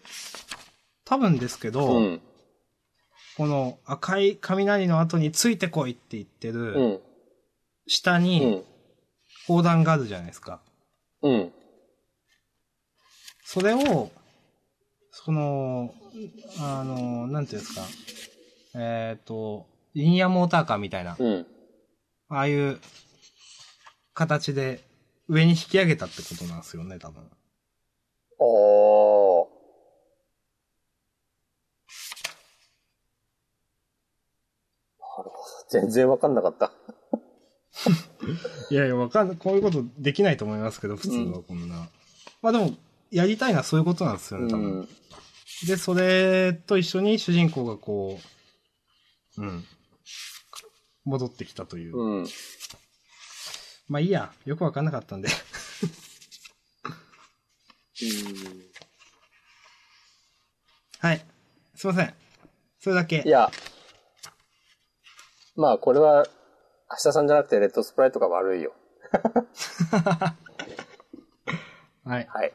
[1.05, 2.21] 多分ですけど、うん。
[3.37, 7.01] この赤い雷の後についてこいって言ってうる、
[7.87, 8.63] 下にん。
[9.47, 10.61] 砲弾があるじゃないですか。
[11.21, 11.53] うん。
[13.43, 14.11] それを、
[15.11, 15.93] その、
[16.59, 17.81] あの、なんていうんですか。
[18.75, 21.45] えっ、と、リニアモーターカーみたいな、うん。
[22.29, 22.79] ああいう
[24.13, 24.83] 形で
[25.27, 27.23] 上に引き上げたってことなんですよね、多分。
[28.39, 29.47] おー。
[35.17, 35.54] なるほど。
[35.69, 36.71] 全然わかんなかった。
[38.69, 39.37] いやいや、わかんない。
[39.37, 41.89] こういうことできないと思いますけど、普通はこんな。
[42.41, 42.75] まあでも、
[43.11, 44.79] やりたいのはそういうことなんですよね、多分。
[44.79, 44.87] うん。
[45.67, 48.19] で、それと一緒に主人公がこ
[49.37, 49.65] う、うん。
[51.03, 51.97] 戻ってきたという。
[51.97, 52.27] うん。
[53.87, 54.33] まあいいや。
[54.45, 55.29] よくわかんなかったんで。
[60.99, 61.25] はい。
[61.75, 62.13] すいません。
[62.79, 63.21] それだけ。
[63.25, 63.51] いや。
[65.55, 66.25] まあ、これは、
[66.91, 68.73] 明日さんじゃなくて、レッドスプライトが悪いよ。
[72.03, 72.27] はい。
[72.27, 72.53] はい。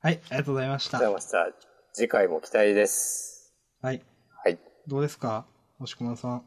[0.00, 1.14] はい、ありがとうございましたありがとう。
[1.16, 1.68] ございました。
[1.94, 3.54] 次回も期待です。
[3.80, 4.04] はい。
[4.44, 4.58] はい。
[4.86, 5.46] どうですか？
[5.80, 6.44] 押し込まさん。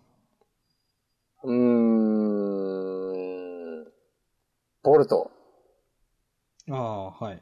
[1.44, 1.54] うー
[3.84, 3.92] ん。
[4.84, 5.32] ボルト。
[6.70, 7.42] ああ、はい。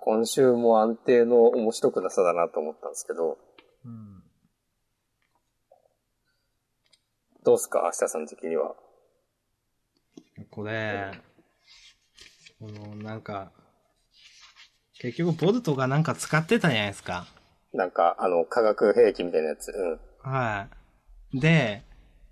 [0.00, 3.38] 今週も安定の面白くなさだなと思ったんですけど、
[3.84, 4.15] うん。
[7.46, 7.82] どうすか？
[7.84, 8.74] 明日さん的には。
[10.50, 11.12] これ、
[12.58, 13.52] この、なんか、
[14.98, 17.28] 結局ボルトがなんか使ってたじゃないですか。
[17.72, 19.70] なんか、あの、化学兵器みたいなやつ。
[19.70, 20.28] うん。
[20.28, 20.66] は
[21.32, 21.40] い。
[21.40, 21.84] で、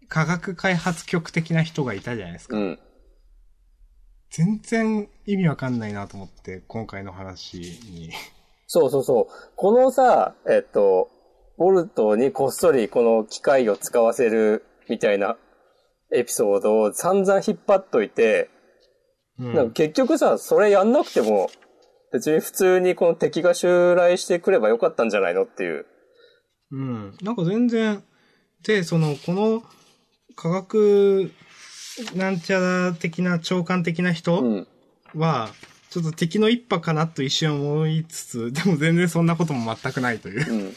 [0.08, 2.56] 科学開発局的な人がいたじゃないですか。
[2.56, 2.78] うん。
[4.30, 8.10] 全然意味わかんないなと思って、今回の話に。
[8.66, 9.52] そうそうそう。
[9.54, 11.08] このさ、えっと、
[11.56, 15.37] ボルトにこっそりこの機械を使わせるみたいな
[16.12, 18.51] エピソードを散々引っ張っといて、
[19.39, 21.51] うんなんか結局さ、それやんなくても、
[22.12, 25.87] 別に普通にこの敵が襲来してくればよかったんじゃないのっていう。
[26.70, 27.16] うん。
[27.22, 28.05] なんか全然、
[28.64, 29.64] で、その、この
[30.37, 31.32] 科学
[32.14, 34.68] なんちゃら的な、長官的な人うん。
[35.16, 35.51] は、
[35.91, 40.53] ちょっと敵の一派かなと一瞬思いつつ、でも全然そんなことも全くないという。
[40.53, 40.76] うん。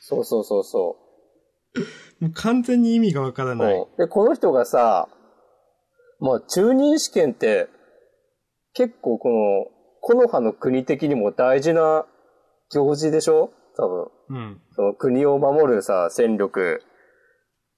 [0.00, 0.96] そうそうそうそ
[2.20, 3.56] もう完全に意味がわからう。
[3.56, 3.74] ない。
[3.74, 5.08] うんで、この人がさ、
[6.20, 7.68] まあ、中任試験って、
[8.72, 9.66] 結構この、
[10.00, 12.06] 木の葉の国的にも大事な
[12.70, 13.50] 行事でしょ？
[13.76, 14.06] 多分。
[14.30, 14.60] うん。
[14.72, 16.82] その国を守るさ、戦力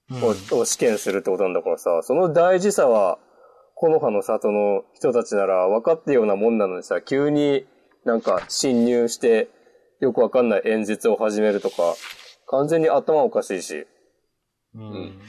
[0.09, 3.19] うんを,、を試験するってことなんだからさ、その大事さは、
[3.75, 7.65] 木の葉の里の人たちなら分かってるようなもんなのにさ、急に
[8.05, 9.49] なんか侵入して、
[9.99, 11.95] よくわかんない演説を始めるとか、
[12.47, 13.85] 完全に頭おかしいし。
[14.75, 15.19] うん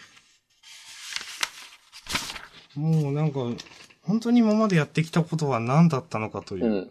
[2.74, 3.40] もうなんか、
[4.02, 6.68] 本当に今までやってきたことは何だったのかというう。
[6.68, 6.90] ん。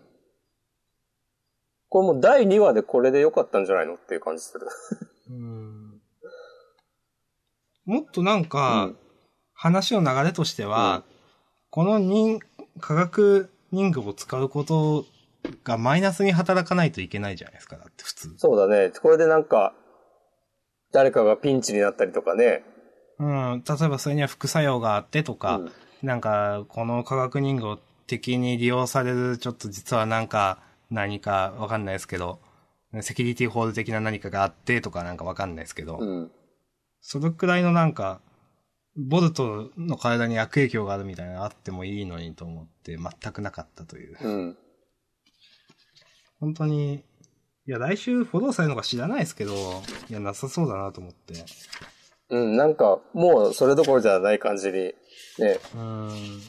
[1.89, 4.67] これもう第2話でこれでよかったんじゃないのっていう感じする。
[5.29, 6.01] うん
[7.85, 8.97] もっとなんうかん、
[9.53, 11.17] 話の流れとしては、うん
[11.69, 12.39] この人、
[12.79, 15.05] 科学人具を使うこと
[15.63, 18.33] がマイナスに働かないといけないじゃないですか、だって普通。
[18.37, 18.91] そうだね。
[19.01, 19.73] これでなんか、
[20.91, 22.63] 誰かがピンチになったりとかね。
[23.19, 25.71] うん、例えばそれには副作用があってとか、うん
[26.03, 30.59] なんか、この科学人具を敵に利用される、ちょっと実はなんか、
[30.89, 32.39] 何かわかんないですけど、
[33.01, 36.31] セキュリティホール的な何かがあってとかなんかわかんないですけど、うん。
[37.01, 38.21] そのくらいのなんか、
[38.95, 44.17] ボルトの体に悪影響があるみたいなのあってもいいのにと思って全くなかったという。
[44.21, 44.57] うん。
[46.39, 47.03] 本当に、
[47.67, 49.53] いや、来週フォローされるのか知らないですけど、
[50.09, 51.33] いや、なさそうだなと思って。
[52.29, 54.95] うん、なんか、もうそれどころじゃない感じに、ね。
[55.39, 56.41] うーん。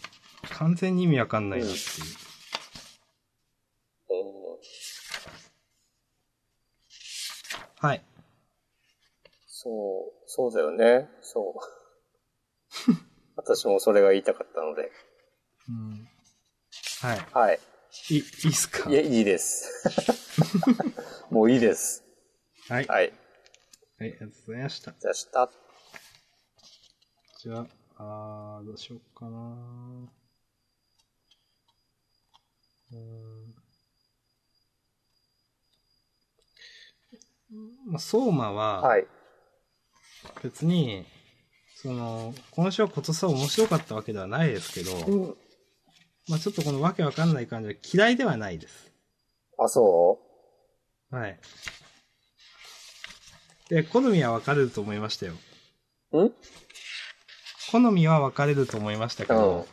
[0.50, 1.78] 完全に意味わかんないなっていう。
[7.80, 8.02] はい。
[9.46, 11.08] そう、そうだよね。
[11.22, 11.54] そう。
[13.34, 14.92] 私もそれが言いたかったので。
[15.68, 16.08] うん。
[17.00, 17.18] はい。
[17.32, 17.60] はい。
[18.10, 18.90] い、いいっすか？
[18.90, 19.68] いえ、いいです。
[21.30, 22.04] もういいです。
[22.68, 22.86] はい。
[22.86, 23.06] はい。
[23.06, 23.12] はい。
[24.00, 24.94] ありがとうございました。
[24.98, 25.50] じゃあ、した。
[27.40, 30.08] じゃあ、あー、どうしようかな
[32.92, 33.54] うーん。
[37.86, 39.06] まあ、相馬は、はい。
[40.42, 41.06] 別に、
[41.74, 45.36] その、今週は今年は面白かったわけではないですけど、うん。
[46.28, 48.92] まあちょっとこのわけわかんない感じは嫌いではないです。
[49.58, 50.18] あ、そ
[51.10, 51.38] はい。
[53.70, 55.32] え、好みは分かれると思いましたよ。
[55.32, 55.36] ん？
[57.70, 59.66] 好みは分かれると思いましたけど、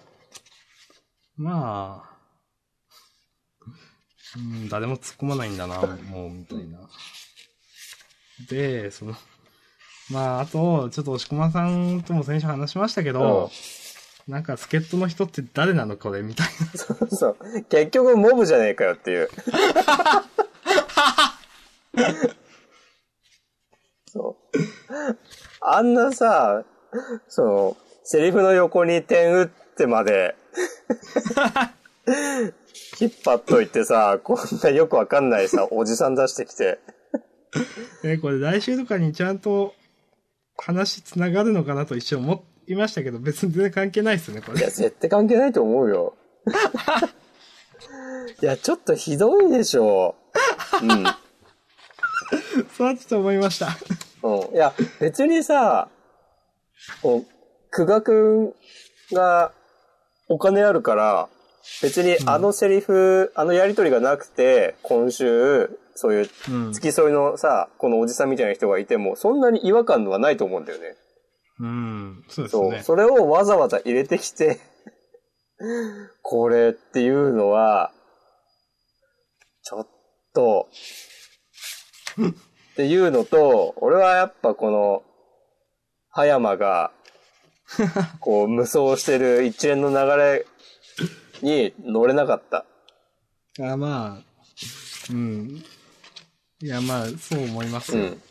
[1.37, 2.15] まあ、
[4.37, 6.89] うん、誰も突っ込まないんだな、もう、みたいな。
[8.49, 9.15] で、その、
[10.09, 13.49] まあ、あと、ちょっと押駒さんとも先週話しましたけど、
[14.27, 17.37] なんか、助っ人の人って誰なのこれみたいそうそう。
[17.69, 19.29] 結局モブじゃねえかよっていう。
[24.07, 24.35] そう。
[25.61, 26.63] あんなさ、
[27.27, 30.35] その、セリフの横に点打ってまで、
[32.99, 36.79] 引っ張っといてさ、こんなよくわかんないさ、おじさん出してきて。
[38.03, 38.11] な。
[38.11, 39.75] え、これ来週とかにちゃんと
[40.57, 44.59] 話つながるのかなと一瞬思いましたけど、別に全然関係ないですね、これ。
[44.59, 46.15] いや、絶対関係ないと思うよ。
[48.41, 50.15] いや、ちょっとひどいでしょ。
[50.81, 51.05] うん。
[52.77, 53.67] そうだと思いました。
[54.23, 54.55] うん。
[54.55, 55.89] いや、別にさ、
[57.01, 57.25] こう、
[57.71, 58.53] 久我くん
[59.13, 59.51] が
[60.27, 61.29] お金あるから、
[61.81, 66.73] 別にあのセリフ、あのやりとりがなくて、今週、そういううん。
[66.73, 70.95] 付き添いのさ、このおじさんみたいな人がいても、そんなに違和感はないと思うんだよね。
[71.59, 72.23] うん。
[72.27, 72.71] そうですそう。
[72.71, 72.83] ね。
[72.83, 74.59] それをわざわざ入れてきて、
[76.21, 77.91] これっていうのは、
[79.63, 79.87] ちょっ
[80.33, 80.69] と、
[82.19, 85.03] っていうのと、俺はやっぱこの、
[86.09, 86.91] 葉山が、
[88.19, 90.45] こう、無双してる一連の流れ
[91.41, 92.65] に乗れなかった。
[93.59, 94.23] あまあ、
[95.09, 95.63] うん。
[96.61, 98.03] いや、まあ、そう思いますよ。
[98.03, 98.21] うん。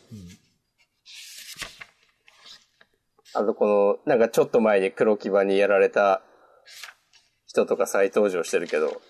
[3.35, 6.21] あとこの、なんかちょっと前に黒木場にやられた
[7.45, 9.01] 人とか再登場してるけど、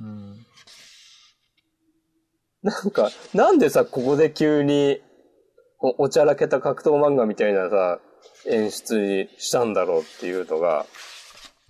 [0.00, 0.46] うん。
[2.62, 5.00] なんか、なんでさ、ここで急に、
[5.78, 7.98] こうおちゃらけた格闘漫画みたいなさ、
[8.46, 10.86] 演出にしたんだろうっていうのが、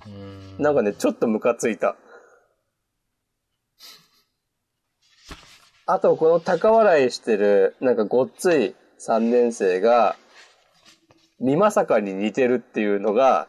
[0.06, 0.62] うん。
[0.62, 1.96] なんかね、ちょっとムカついた。
[5.86, 10.16] あと、この高笑いしてる、なんかごっつい3年生が、
[11.45, 13.49] 美まさかに似てるっていうのが、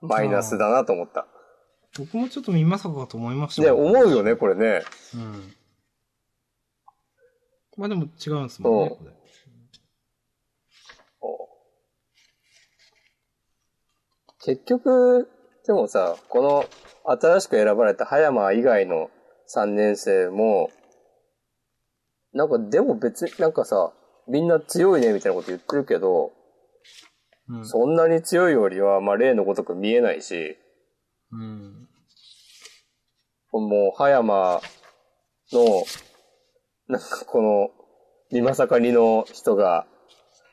[0.00, 1.26] マイナスだなと思った。
[1.98, 4.82] 僕もちょっと見まさかかと思いましたね、よ思うよね、これね。
[5.14, 5.54] うん。
[7.76, 8.96] まあでも違うんですもんね。
[14.44, 15.28] 結局、
[15.66, 16.64] でもさ、この
[17.18, 19.10] 新しく選ばれた葉山以外の
[19.52, 20.70] 3年生も、
[22.32, 23.92] なんかでも別になんかさ、
[24.28, 26.32] みんな強いねみたいなこと言ってるけど、
[27.48, 27.66] うん。
[27.66, 30.56] そんなに強いよりは、まあ例のごとく見えないし、
[31.32, 31.88] うん。
[33.52, 34.60] もう葉山
[35.52, 35.84] の、
[36.88, 37.70] なんかこの、
[38.32, 39.86] 美まさかにの人が、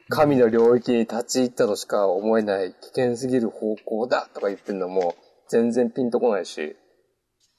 [0.10, 5.16] 神の領域に立ち入ったとしか思えない危険すぎる方向だとか言ってんのも、
[5.50, 6.76] 全然ピンとこないし。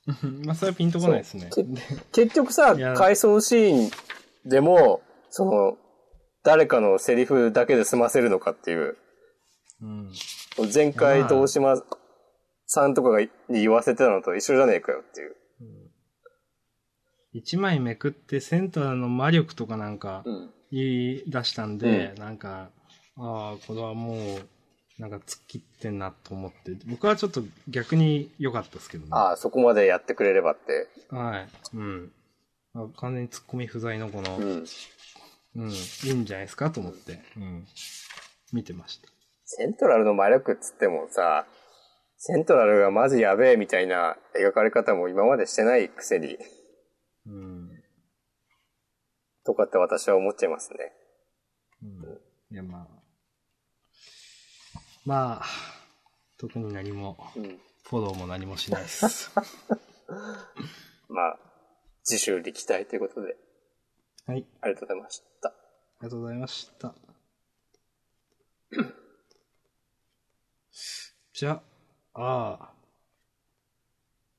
[0.45, 1.49] まあ、それはピンとこないですね。
[2.13, 3.91] 結局さ回想シーン
[4.45, 5.79] でも、その、
[6.45, 8.97] 誰かのセリフだけで済ませるのかっていう。
[9.83, 10.13] うん。
[10.73, 11.83] 前回、まあ東島
[12.67, 15.37] さんとかがに言わせてたのと一緒じゃねえかよっていう。
[17.35, 20.51] 一枚めくってセンターの魔力とかなんかうん。
[20.73, 22.71] 言い出したんで、なんか、
[23.19, 24.49] ああ、これはもう、
[24.99, 29.11] なんか突っ切ってんなと思って、僕はちょっと逆に良かったですけどね。
[29.13, 30.89] ああ、そこまでやってくれればって。
[31.15, 31.49] はい。
[31.77, 32.13] うん。
[32.75, 35.71] あ完全に突っ込み不在のこの、ううん、ん。
[35.71, 35.75] い
[36.09, 37.67] いんじゃないですかと思って、うん。
[38.55, 39.12] 見てました。
[39.55, 41.47] セントラルの魔力っつってもさ、
[42.17, 46.39] セントラルがマジやべえみたいな描かれ方も今までしてないくせに、
[47.27, 47.71] うん。
[49.45, 50.79] とかって私は思っちゃいますね。
[51.83, 52.55] うん。
[52.55, 52.89] いや、まあ。
[55.05, 55.45] まあ、
[56.39, 57.61] 特に何も、うん。
[57.85, 59.31] フォローも何もしないです。
[61.11, 61.39] まあ、
[62.05, 63.37] 次週力体ということで、
[64.27, 64.47] はい。
[64.63, 65.49] ありがとうございました。
[65.51, 65.53] あ
[66.01, 66.95] りがとうございました。
[71.43, 71.61] じゃ
[72.15, 72.73] あ、あ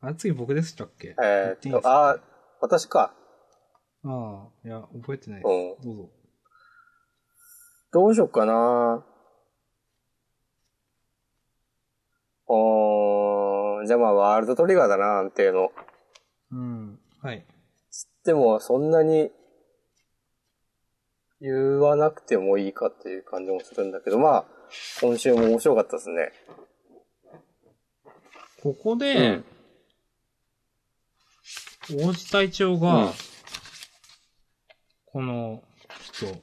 [0.01, 0.07] あ。
[0.07, 1.17] あ、次僕でしたっけ？
[1.21, 2.17] えーっと、あ、
[2.61, 3.13] 私か。
[4.05, 5.85] ああ、いや、覚えてないでうんす。
[5.85, 6.09] どうぞ。
[7.91, 9.05] どうしよっかな
[12.47, 15.73] おー、じゃあまあ、ワールドトリガーだな、安定の。
[16.53, 16.99] うん。
[17.21, 17.45] はい。
[18.23, 19.29] でも、そんなに、
[21.41, 24.45] 言わなくてもいいかっていう感じもするんだけど、まあ、
[25.01, 26.31] 今週も面白かったですね。
[28.63, 29.43] ここで、
[32.01, 33.11] 王子隊長が、うん
[35.05, 35.61] この
[36.11, 36.41] 人、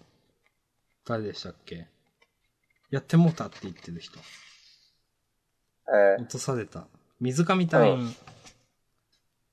[1.04, 1.88] 誰でしたっけ？
[2.90, 4.16] やってもうたって言ってる人。
[5.88, 6.86] え落とされた。
[7.20, 8.14] 水上隊員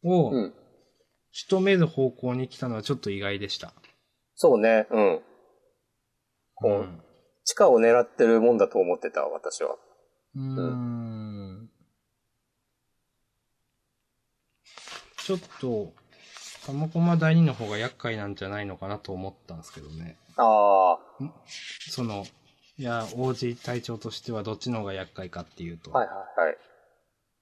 [0.04, 0.54] をー、うん。
[1.32, 3.74] 仕留める方向に来たのはちょっと意外でした。
[4.36, 5.22] そうね、うん。
[6.54, 7.02] こううん
[7.44, 9.78] 地下を狙ってるもんだと思ってた、私は。
[10.36, 11.27] うーん。
[15.28, 15.92] ちょっと、
[16.66, 20.16] 玉駒第二の方が厄介なんじゃないのかなと思ったんですけどね。
[20.38, 21.00] ああ、
[21.90, 22.26] その、
[22.78, 25.92] いや、王子隊長としてはどっちの方が厄介かっていうと。
[25.92, 26.58] はいはいはい。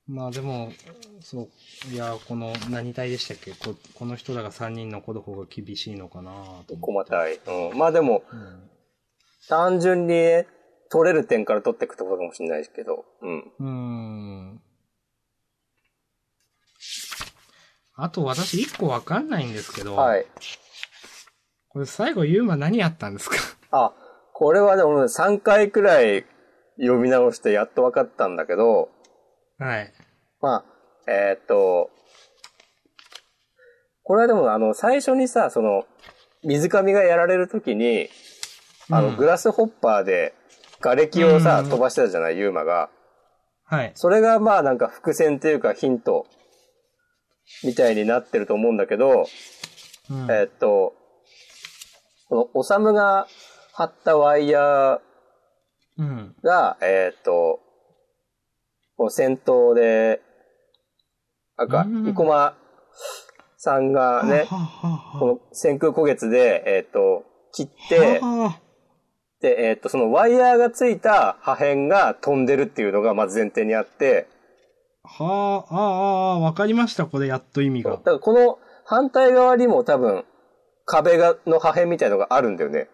[0.07, 0.71] まあでも、
[1.21, 1.43] そ
[1.91, 3.51] う、いや、この、何隊でしたっけ？
[3.51, 6.75] ここの人らが3人残る方が厳しいのかなと思って。
[6.77, 7.39] 駒体。
[7.69, 7.77] うん。
[7.77, 8.69] まあでも、うん
[9.47, 10.47] 単純にね、
[10.89, 13.05] 取れる点から取っていくってことかもしれないですけど。
[13.21, 13.51] うん。
[13.59, 14.61] うーん。
[17.97, 20.25] あと私一個わかんないんですけど、はい。
[21.69, 23.35] これ最後ユーマ何やったんですか？
[23.71, 23.93] あ、
[24.33, 26.25] これはでも3回くらい
[26.77, 28.89] 読み直してやっと分かったんだけど、
[29.57, 29.93] はい。
[30.41, 30.65] まあ、
[31.07, 31.89] えーっと、
[34.03, 35.85] これはでもあの、最初にさ、その、
[36.43, 38.09] 水上がやられるときに、
[38.91, 40.33] あの、うんグラスホッパーで、
[40.81, 42.89] 瓦礫をさ、うん飛ばしてたじゃない、ユーマが。
[43.63, 43.91] はい。
[43.95, 46.27] それがまあなんか伏線っていうかヒント、
[47.63, 49.27] みたいになってると思うんだけど、
[50.09, 50.31] うん。
[50.31, 50.93] えーっと、
[52.29, 53.27] この、おさむが
[53.73, 54.99] 張ったワイヤー
[55.97, 56.35] うん。
[56.43, 57.59] が、えーっと、
[58.97, 60.21] こう戦闘で、
[61.57, 62.03] なんか、うん。
[62.03, 62.55] 生駒
[63.57, 64.45] さんがね、
[65.19, 67.23] この先空古月で、えーっと、
[67.53, 68.59] 切って、は
[69.41, 74.34] で、えーっと、そのワイヤーがついた破片が飛んでるっていうのがまず前提にあって、あ、
[75.05, 78.11] はあ、ああ、ああ、わかりました、これやっと意味がだか。
[78.11, 80.25] らこの反対側にも多分、
[80.85, 82.89] 壁が、の破片みたいのがあるんだよね。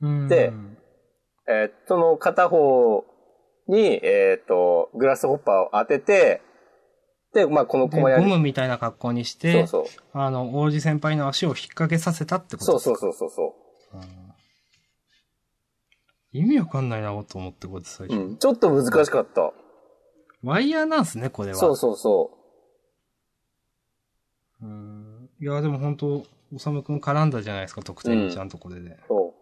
[0.00, 0.52] うんで
[1.48, 3.04] えーその片方
[3.68, 6.42] に、えっ、と、グラスホッパーを当てて、
[7.34, 8.24] で、まあ、こので駒やり。
[8.24, 10.02] ゴムみたいな格好にして、そうそう。
[10.12, 12.78] あの、王子先輩の足を引っ掛けさせたってこと？
[12.78, 13.54] そうそうそうそうそ
[13.94, 14.26] うん
[16.32, 18.10] 意味わかんないなと思って、これ最う。
[18.10, 18.20] 初。
[18.20, 18.36] うん。
[18.36, 19.52] ちょっと難しかった。
[20.46, 21.56] ワイヤーなんすね、これは。
[21.56, 22.30] そうそうそ
[24.62, 25.28] うん。
[25.40, 26.24] いや、でも本当
[26.54, 28.90] おさむくん絡んだじゃないですか、得点にちゃんとこれで。
[28.90, 28.98] う。
[29.08, 29.34] そ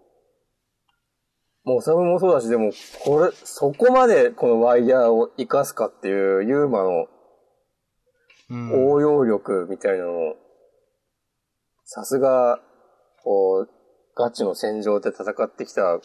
[1.66, 1.68] う。
[1.68, 2.72] もう、サムもそうだし、でも、
[3.04, 7.06] これ、そこまでこのワイヤーを活かすかっていう、ユーマの
[8.48, 8.90] うん。
[8.90, 10.36] 応用力みたいなのを、
[11.84, 12.60] さすが、
[13.22, 13.70] こう、
[14.16, 16.00] ガチの戦場で戦ってきた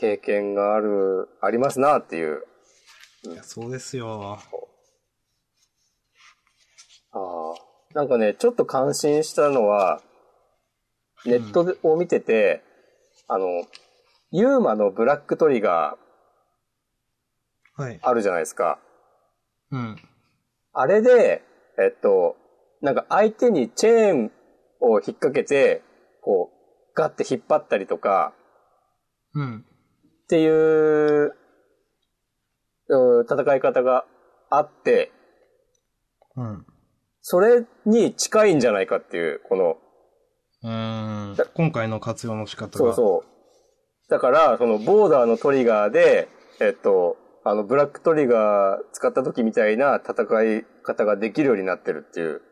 [0.00, 2.47] 経験がある、ありますなっていう。
[3.32, 4.38] いやそうですよ。
[7.12, 7.54] ああ。
[7.94, 10.00] なんかね、ちょっと感心したのは、
[11.24, 12.62] ネットでを見てて、
[13.26, 13.46] あの、
[14.30, 15.96] ユーマのブラックトリガ
[17.74, 17.98] はいー。
[18.02, 18.78] あるじゃないですか。
[19.70, 19.96] うん。
[20.72, 21.42] あれで、
[21.78, 22.36] えっと、
[22.80, 24.32] なんか相手にチェーン
[24.80, 25.82] を引っ掛けて、
[26.22, 28.32] こう、ガッて引っ張ったりとか、
[29.34, 29.64] うん。
[30.24, 31.47] っていう、うん
[32.88, 34.04] 戦い方が
[34.50, 35.12] あって、
[36.36, 36.66] うん。
[37.20, 39.76] それに近いんじゃないかっていう、この、
[40.62, 41.36] うーん。
[41.54, 42.78] 今回の活用の仕方が。
[42.78, 44.10] そうそう。
[44.10, 46.28] だから、そのボーダーのトリガーで、
[46.60, 52.42] えっと、あの、ブラックトリガー使った時みたいな戦い方ができるようになってるっていう、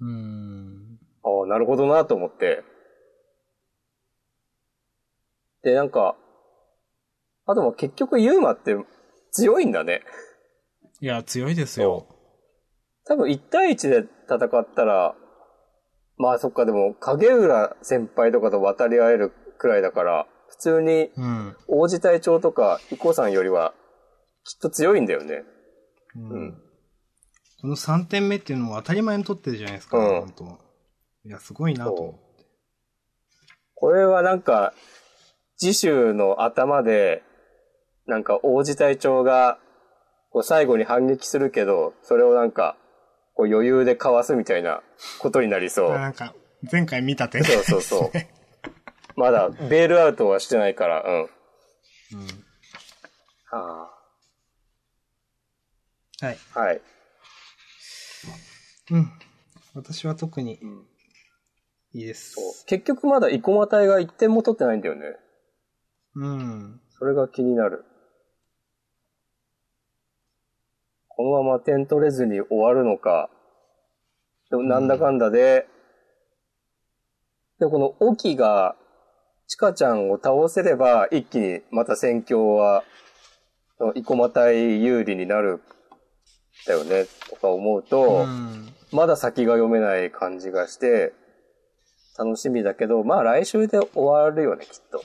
[0.00, 0.04] う。
[0.04, 0.98] ん。
[1.24, 2.64] ああ、なるほどなと思って。
[5.62, 6.16] で、なんか、
[7.46, 8.76] あとも結局ユーマって
[9.32, 10.02] 強いんだね。
[11.00, 12.06] いや、強いですよ。
[13.04, 15.14] 多分1対1で戦ったら、
[16.16, 21.56] まあそっかでも影浦先輩とかと渡り合えるくらいだから、普通にうん。
[21.66, 23.74] 王子隊長とかイコさんよりは
[24.44, 25.42] きっと強いんだよね。
[26.14, 26.62] うん。
[27.62, 30.44] この3点目っていうのも当たり前に取ってるじゃないですか、うん本当
[31.24, 32.44] いや、すごいなと思って。
[33.74, 34.74] これはなんか、
[35.56, 37.22] 次週の頭で、
[38.06, 39.58] なんか王子隊長が、
[40.30, 42.76] こう最後に反撃するけど、それをなんか、
[43.34, 44.82] こう余裕でかわすみたいな
[45.18, 45.92] ことになりそう。
[45.92, 46.34] あなんか、
[46.70, 48.18] 前回見た点そうそうそう。
[49.16, 51.20] まだ、ベールアウトはしてないから、うん。
[51.20, 51.28] うん。
[53.50, 53.90] は
[56.20, 56.38] はい。
[56.54, 56.80] あ、はい。
[58.90, 59.10] うん。
[59.74, 60.56] 私は特にん
[61.94, 62.32] いいです。
[62.32, 65.02] そう結局まだ生駒隊が1点も取ってないんだよね。
[66.14, 66.80] うん。
[66.98, 67.84] それが気になる。
[71.16, 73.30] このまま点取れずに終わるのか。
[74.50, 75.66] でもなんだかんだで、
[77.58, 78.76] で、この沖が
[79.46, 82.84] チカちゃんを倒せれば、一気にまた戦況は、
[83.78, 85.60] 生駒隊有利になる、
[86.66, 88.68] だよね、とか思うと、うん。
[88.92, 91.12] まだ先が読めない感じがして、
[92.18, 95.02] 楽しみだけど、まあ来週で終わるよね、きっと。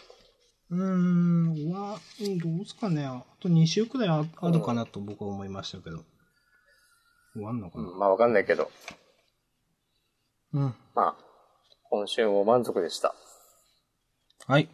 [0.69, 0.81] うー
[1.69, 3.05] ん、は、うんどうすかね。
[3.05, 6.03] あと2週くらいああるかなと僕は思いましたけど。
[7.33, 7.87] 終わんのかな？
[7.87, 8.69] うん、まあわかんないけど。
[10.53, 10.75] うん。
[10.95, 11.15] まあ、
[11.83, 13.15] 今週も満足でした。
[14.47, 14.69] はい。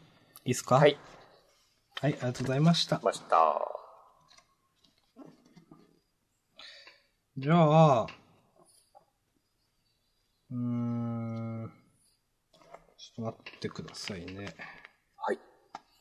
[0.45, 0.75] いいっすか？
[0.77, 0.97] はい。。
[2.01, 2.99] はい、ありがとうございました。
[3.03, 3.61] ました。
[7.37, 8.07] じゃあ、
[10.51, 11.71] うーん、
[12.97, 14.55] ちょっと待ってくださいね。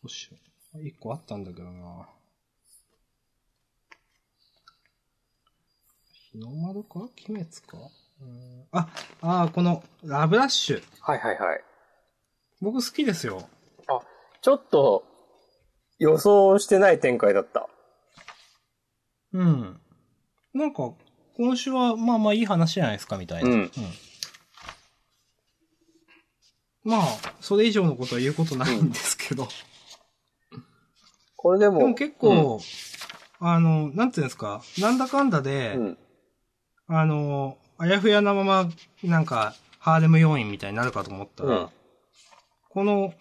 [0.05, 0.38] うしよ
[0.74, 0.82] う。
[0.82, 2.09] 一個あったんだけどな。
[6.32, 7.76] 日の丸か鬼滅か
[8.20, 8.88] うーんあ、
[9.20, 10.82] あー、この、ラブラッシュ。
[11.00, 11.64] はいはいはい。
[12.61, 13.48] 僕好きですよ。
[13.88, 14.00] あ、
[14.40, 15.05] ちょっと、
[15.98, 17.68] 予想してない展開だった。
[19.32, 19.80] うん。
[20.55, 20.94] なんか、
[21.36, 23.50] 今週は、まあまあいい話じゃないですか、みたいな。
[23.50, 23.70] うん
[26.84, 29.46] まあ、それ以上のことは言うことないんですけど。
[31.43, 31.80] これでも。
[31.80, 32.61] でも結構、
[33.40, 35.99] あの、なんていうんですか、なんだかんだで、うん、
[36.86, 38.70] あの、あやふやなまま、
[39.03, 41.68] なんか、ハーレム要員みたいになるかと思ったら、うん
[42.70, 43.12] この、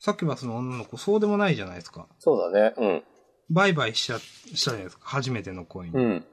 [0.00, 2.08] サキュバスの女の子、そうでもないじゃないですか。
[2.18, 2.74] そうだね。
[2.76, 3.04] うん。
[3.48, 5.02] バイバイしちゃ、したじゃないですか。
[5.04, 5.94] 初めての恋に。
[5.94, 6.24] うん。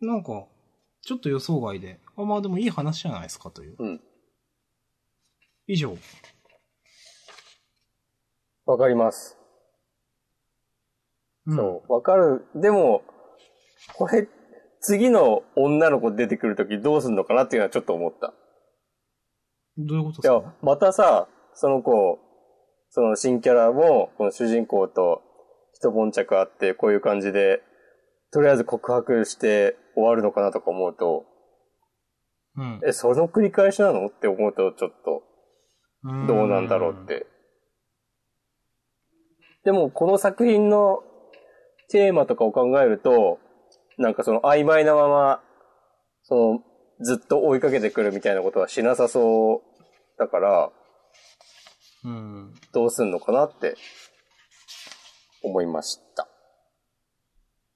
[0.00, 0.46] なんか、
[1.02, 3.76] ちょっと予想外で、あ、まあでもいい話じゃないですかという。
[3.78, 4.00] うん。
[5.68, 5.96] 以上。
[8.66, 9.38] わかります。
[11.46, 11.92] うんそう。
[11.92, 12.46] わかる。
[12.54, 13.02] でも、
[13.94, 14.28] これ、
[14.80, 18.32] 次の女の子出てくるときどうすんのかなっていうのはちょっと思った。
[19.78, 22.18] どういうことですか、またさ、その子、
[22.90, 25.22] その新キャラも、この主人公と
[25.72, 27.62] 一悶着あって、こういう感じで、
[28.32, 31.24] とりあえず告白して終わるのかなとか思うと、
[32.56, 32.80] うん。
[32.86, 35.22] え、その繰り返しなのって思うと、ちょっと、
[36.26, 37.26] どうなんだろうって。
[39.64, 41.02] でも、この作品の
[41.92, 43.38] テーマとかを考えると、
[43.98, 45.42] なんかその曖昧なまま、
[46.24, 46.60] その、
[47.04, 49.60] ずっと追いかけてくるみたいなことはしなさそう
[50.18, 50.70] だから、
[52.04, 52.54] うん。
[52.72, 53.76] どうすんのかなって
[55.42, 56.28] 思いました。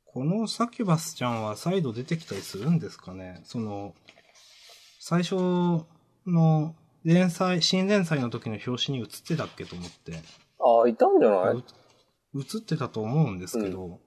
[0.06, 3.40] このサキュバスちゃんは再度出てきたりするんですかね？
[3.44, 3.94] その、
[4.98, 5.36] 最初
[6.26, 10.14] の連載、新連載の時の表紙に映ってたっけと思って。
[10.58, 11.54] ああ、いたんじゃない？
[11.54, 11.64] う
[12.40, 14.00] 映ってたと思うんですけど、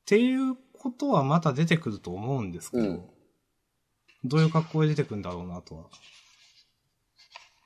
[0.00, 3.10] っていうことはまた出てくると思うんですけど、うん
[4.24, 5.84] どういう格好で出てくるんだろうなとは、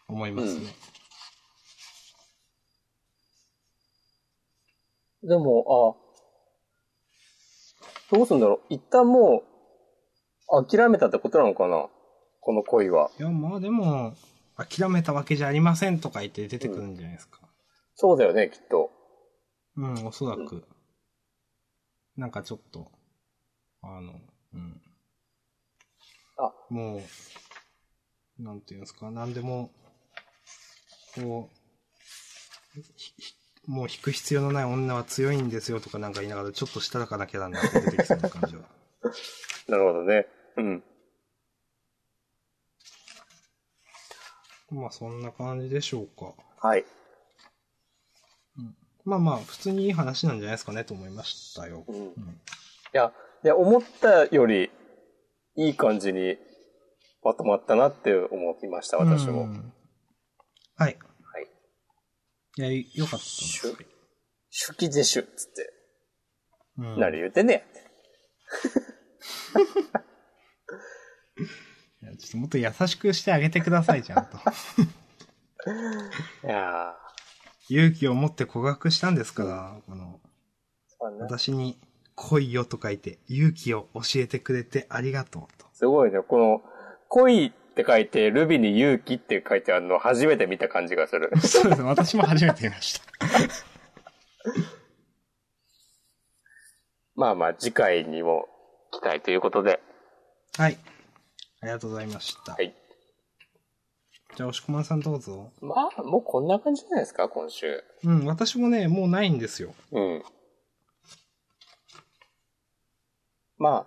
[0.08, 0.66] 思いますね。
[5.24, 6.04] でも、あ
[8.14, 9.42] どうすんだろう一旦も
[10.48, 11.86] う、諦めたってことなのかな
[12.40, 13.10] この恋は。
[13.18, 14.14] いや、まあでも、
[14.56, 17.40] 諦めたわけじゃありませんとか言って出てくるんじゃないですか。
[17.96, 18.90] そうだよね、きっと。
[19.76, 20.64] うん、おそらく。
[22.16, 22.90] なんかちょっと、
[23.82, 24.20] あの、
[24.54, 24.80] うん。
[26.38, 27.02] あも
[28.38, 29.70] う、なんていうんですか、なんでも、
[31.14, 31.50] こ
[33.66, 38.62] う、もう引く必要のない女は強いんですよとかなんか言いながら、ちょっとしたたかなキャラになって出てきそうな感じは。
[39.68, 40.26] なるほどね。
[40.56, 40.84] うん。
[44.70, 46.34] まあそんな感じでしょうか。
[46.60, 46.84] はい。
[49.04, 51.84] まあまあ、普通にいい話なんじゃないですかねと思いましたよ。
[51.86, 51.94] うん。
[51.94, 52.14] いうん
[52.92, 53.12] や、
[53.42, 54.70] で、思ったより、
[55.56, 56.36] いい感じに
[57.22, 59.42] まとまったなって思いました、私も。
[59.42, 59.72] うん
[60.76, 60.98] はい。
[61.32, 61.46] はい。
[62.56, 62.62] い
[62.96, 63.86] や、よかったですシュ
[64.50, 65.72] シュキジェシュっつって、
[66.78, 67.64] うん何言うてんね
[72.02, 74.36] いやちょっともっと優しくしてあげてください、ちゃんと。
[74.36, 74.40] ん。
[76.46, 76.94] いや
[77.68, 80.18] 勇気を持って告白したんですから、この、ね
[81.20, 81.78] 私に
[82.14, 85.66] 恋よと書いて、勇気を教えてくれてありがとうと。
[85.72, 86.20] すごいね。
[86.20, 86.62] この、
[87.08, 91.30] 恋って書いて、ルビに勇気って書いてあるの初めて見た感じがする。
[91.42, 93.04] そうですね、私も初めて見ました。
[97.16, 98.48] まあまあ、次回にも
[98.90, 99.80] 期待ということで。
[100.56, 100.78] はい。
[101.60, 102.52] ありがとうございました。
[102.52, 102.74] はい。
[104.36, 105.52] じゃあ、押し込まんさんどうぞ。
[105.60, 107.84] まあ、もうこんな感じじゃないですか、今週。
[108.02, 109.74] うん、私もね、もうないんですよ。
[109.92, 110.22] うん。
[113.58, 113.86] ま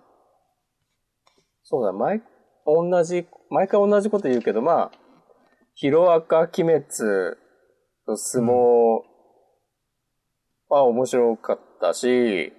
[1.62, 2.22] そうだ、毎、
[2.64, 4.92] 同じ、毎回同じこと言うけど、まあ、
[5.74, 6.84] ヒロアカ、鬼滅、
[8.16, 9.02] 相撲
[10.70, 12.52] は面白かったし、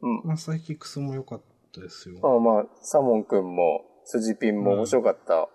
[0.00, 0.22] うん。
[0.24, 1.42] まあ、サイキックスも良かっ
[1.74, 2.20] たですよ。
[2.20, 5.48] まあまあ、サモンくんも、筋ピンも面白かった。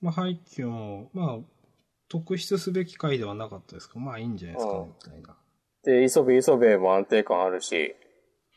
[0.00, 1.38] まあ、配球も、まあ、
[2.08, 3.98] 特筆すべき回ではなかったですか？
[3.98, 5.36] まあ、いいんじゃないですかね、みたいな。
[5.84, 7.94] で、磯部磯部も安定感あるし、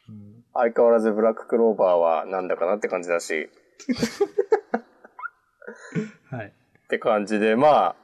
[0.09, 3.49] うん相変わらずブラッククローバーはなんだかなって感じだし、
[6.29, 6.47] はい。
[6.47, 6.51] っ
[6.89, 7.95] て感じで、まあ、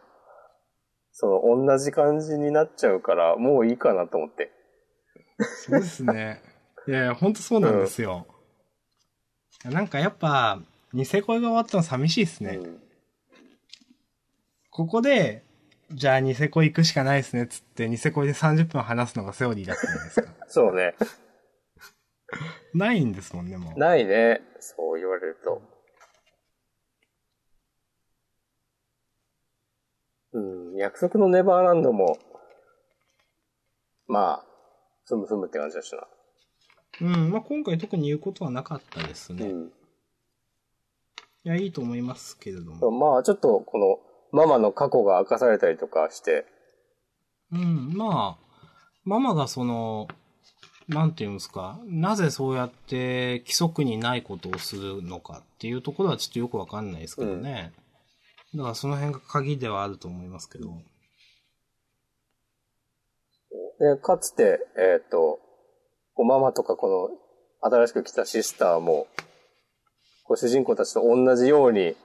[1.12, 4.52] その、同じ感じになっちゃうから、もういいかなと思って。
[5.68, 6.42] そうですね。
[6.88, 8.26] いやいや、ほんとそうなんですよ。
[9.66, 10.60] なんかやっぱ、
[10.94, 12.56] ニセ恋が終わったの寂しいですね。
[12.58, 12.82] うん
[14.70, 15.44] ここで、
[15.92, 20.34] じゃあニセ恋行くしかないですね、つって、ニセ恋で30分話すのがセオリーだったじゃないですか。
[20.48, 20.96] そうね。
[22.74, 23.80] ないんですもんね、もう。
[23.80, 24.42] ないね。
[24.60, 25.62] そう言われると。
[30.32, 32.20] うん、約束のネバーランドも、
[34.08, 34.46] まあ、
[35.06, 36.08] ふむふむって感じだしな。
[37.02, 39.46] うん、まあ今回特に言うことはなかったですね。
[39.46, 39.74] いうん。
[41.44, 42.92] や、いいと思いますけれども。
[42.92, 44.00] まあ、ちょっと、この、
[44.32, 46.46] ママの過去が明かされたりとかして、
[47.52, 48.50] うん、まあ、
[49.04, 50.08] ママがその、
[50.88, 57.74] なんていうんですか、なぜそうやって規則にないことをするのかっていうところはちょっとよくわかんないですけどね。
[58.56, 60.74] だからその辺が鍵ではあると思いますけど。
[63.80, 65.40] で、かつて、えっ、と、
[66.16, 67.12] こうママとかこ
[67.62, 69.08] の、新しく来たシスターも、
[70.36, 71.96] 主人公たちと同じように、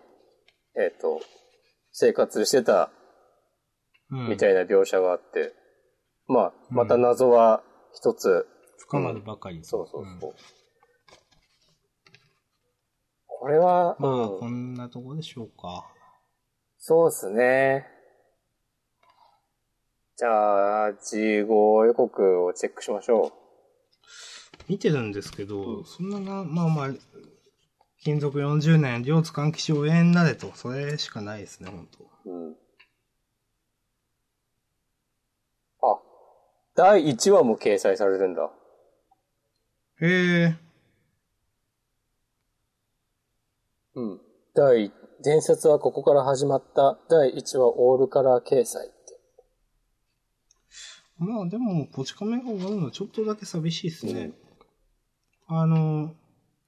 [0.77, 1.21] えっ、と、
[1.97, 2.91] 生活してた
[4.11, 4.29] うん。
[4.29, 5.55] みたいな描写があって、
[6.27, 7.63] まあ、また謎は
[7.95, 8.47] 一つ、
[8.79, 9.65] 深まるばかり。
[9.65, 10.31] そうそうそう。
[10.31, 10.35] ん
[13.27, 15.87] これは、まあ、うんこんなとこでしょうか。
[16.79, 17.87] そうですね。
[20.17, 23.33] じゃあ、G5 予告をチェックしましょ
[24.69, 26.89] 見てるんですけど、そんなな、まあまあ、
[28.05, 32.35] 金属40年、両津換気士応援なれと、それしかないですね、本当う。
[32.35, 32.57] うん。
[35.81, 36.03] あ、
[36.77, 38.51] 第1話も掲載されるんだ。
[40.03, 40.57] へえ。
[43.95, 44.21] うん。
[44.55, 49.19] 第、伝説はここから始まった第1話オールカラー掲載って。
[51.17, 54.33] まあでも、こち亀が終わるのはちょっとだけ寂しいですね。
[55.47, 56.15] あの、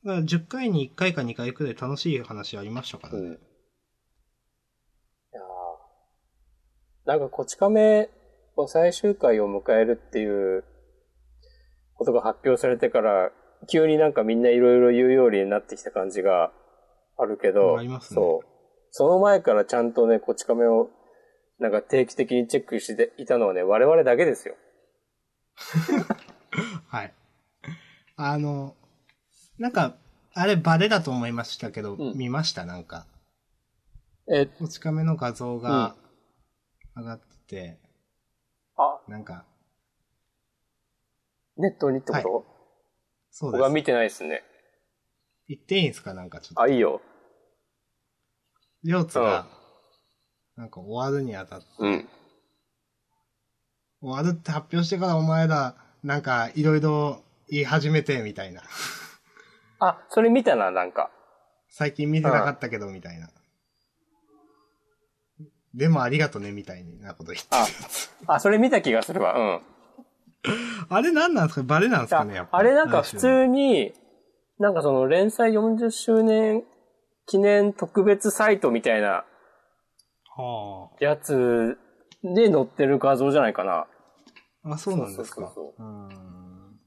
[0.06, 3.26] だから10回に1回か2回くらい楽しい話ありましたからうん。
[3.26, 3.38] いね。
[5.32, 8.08] やーなんかこち亀
[8.54, 10.64] を最終回を迎えるっていう
[11.94, 13.32] ことが発表されてから、
[13.68, 16.52] 急になんかみんないろいろ言うようになってきた感じが
[17.18, 18.48] あるけど、ありますねそう。
[18.92, 20.88] その前からちゃんとね、こち亀を
[21.58, 24.54] なんか定期的にチェックしていたのはね、我々だけですよ。
[26.86, 27.14] はい。
[28.14, 28.76] あの、
[29.58, 29.96] なんか、
[30.34, 32.66] あれバレだと思いましたけど、うん見ました？
[32.66, 33.06] なんか。
[34.28, 35.94] え、こち亀の画像が
[36.96, 37.78] 上がってて、
[38.76, 39.44] あ、なんか、
[41.56, 42.46] ネットにってこと、
[43.30, 43.60] そうです。
[43.60, 44.42] 僕は見てないですね。
[45.48, 46.12] 言っていいんですか？
[46.12, 46.60] なんかちょっと。
[46.60, 47.00] あ、いいよ。
[48.84, 49.46] 両津が、
[50.56, 52.08] なんか終わるにあたって、うん。
[54.02, 58.62] 終わるって発表してからお前ら、なんかいろいろ言い始めて、みたいな。
[59.78, 61.10] あ、それ見たな、なんか。
[61.68, 63.28] 最近見てなかったけど、みたいな。
[65.74, 67.66] でもありがとね、みたいなこと言ってあ、
[68.34, 69.38] あ、それ見た気がするわ。
[69.38, 69.60] うん。
[70.88, 71.66] あれ何なんですか？
[71.66, 73.92] バレなんですかねやっぱあれなんか普通に、
[74.58, 76.64] なんかその連載40周年
[77.26, 79.24] 記念特別サイトみたいな
[80.36, 81.76] はやつ
[82.22, 83.86] で載ってる画像じゃないかな。
[84.64, 84.72] あ。
[84.74, 85.36] あ、そうなんですか。
[85.36, 86.78] そうそうそうーん。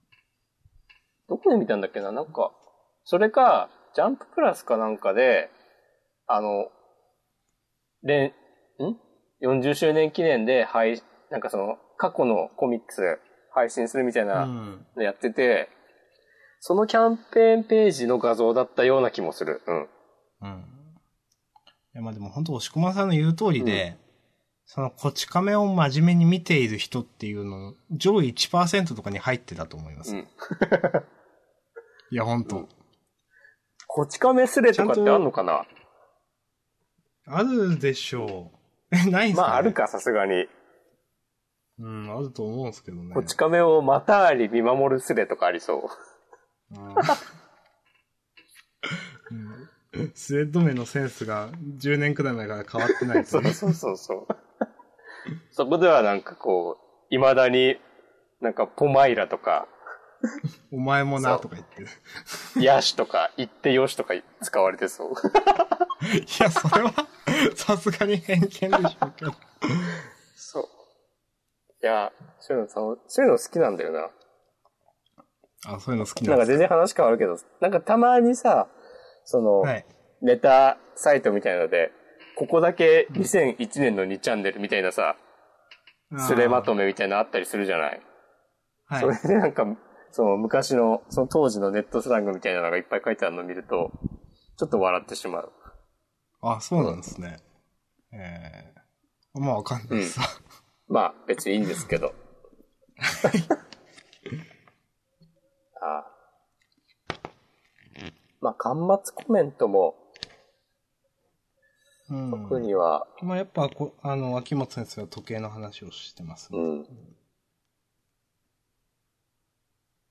[1.28, 2.12] どこで見たんだっけな？
[2.12, 2.52] なんか、
[3.10, 5.50] それか、ジャンププラスかなんかで、
[6.28, 6.68] あの、
[8.04, 8.34] 連、
[8.78, 8.98] ん
[9.42, 13.18] ?40 周年記念で配、なんかその、過去のコミックス
[13.52, 15.70] 配信するみたいうなんのやってて、
[16.60, 19.64] そのキャンペーンページの画像だったような気もする。
[19.66, 19.90] うん。
[20.42, 20.66] うん。
[21.96, 23.98] いや、まあでも本当押まさんの言う通りで、
[24.66, 30.16] その、こち亀を真面目に見ている人っていうの、上位1%とかに入ってたと思います。
[30.16, 30.28] うん
[32.12, 32.79] いや、本当、うん
[33.92, 35.66] こち亀スレとかってあんのかな？
[37.26, 38.52] あるでしょ
[38.92, 38.96] う。
[38.96, 39.74] え、 ないんすか、ね、まあある。
[39.74, 40.48] か、さすがに。
[41.80, 43.16] うん、あると思うんですけどね。
[43.16, 45.90] こち亀をまたあり見守るスレとかありそ
[46.72, 46.80] う。
[46.80, 46.80] う
[49.34, 49.70] ん
[50.14, 53.54] スレッド目のセンスが10年くらい前から変わってないです そうね。
[53.54, 54.28] そうそうそう。
[55.50, 57.80] そこではなんかこう、未だに、
[58.40, 59.68] なんかポマイラとか、
[60.72, 61.88] お前もな、とか言ってる。
[62.62, 65.12] ヤシとか、言ってよしとか使われてそう。
[66.16, 66.94] いや、それは、
[67.56, 69.32] さすがに偏見でしょうけど。
[70.36, 70.64] そう。
[71.82, 72.76] いや、そういうのさ、
[73.08, 74.10] そういうの好きなんだよな。
[75.66, 76.38] あ、そういうの好きなか？
[76.38, 78.68] なんんです全然話変わるけど、なんかたまにさ、
[79.26, 79.86] その、はい。
[80.22, 81.92] ネタサイトみたいなので、
[82.36, 85.16] ここだけ2001年の2チャンネルみたいなさ、
[86.18, 88.02] スレまとめみたいなのあったりするじゃない？
[88.88, 89.66] はいそれでなんか、
[90.12, 93.92] その昔の、その当時のネットスラングみたいなのがいっぱい書いてあるのを見ると、
[94.58, 95.52] ちょっと笑ってしまう。
[96.42, 97.38] あ、そうなんですね。
[98.12, 98.80] ええ
[99.40, 100.20] まあわかんないです。
[100.88, 102.14] まあ、別にいいんですけど。
[105.82, 106.06] ああ
[108.42, 109.96] まあ、端末コメントも、
[112.10, 112.32] うん。
[112.32, 116.60] 特には、まあやっぱこ、あの、秋元先生は時計の話をしてますね。
[116.60, 116.88] うん。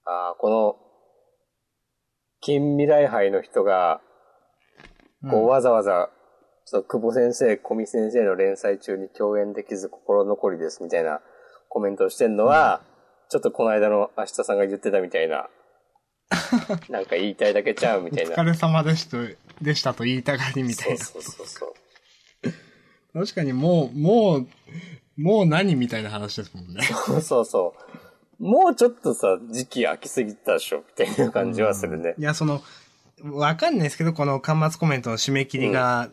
[0.09, 0.77] ああ、この、
[2.41, 4.01] 近未来杯の人が、
[5.31, 6.09] こう、わざわざ、
[6.65, 11.21] ちょっと久保先生、小見先生の連載中に共演できず心残りですみたいな
[11.69, 12.81] コメントをしてんのは、
[13.29, 15.51] ちょっとこの間の明日さんが言ってたみたいな、
[16.89, 18.31] なんか言いたいだけちゃうみたいな。
[18.31, 19.19] お疲れ様でした、
[19.61, 21.05] でしたと言いたがりみたいな。
[21.05, 22.53] そうそうそうそう。
[23.13, 24.47] 確かにもう、もう、
[25.19, 26.83] もう何みたいな話ですもんね。
[26.83, 27.88] そうそうそう。
[28.39, 32.15] もうちょっとさ、時期空きすぎたでしょみたいな感じはするね。
[32.19, 32.63] いや、その、
[33.25, 36.09] わかんないですけど、この端末コメントの締め切りが、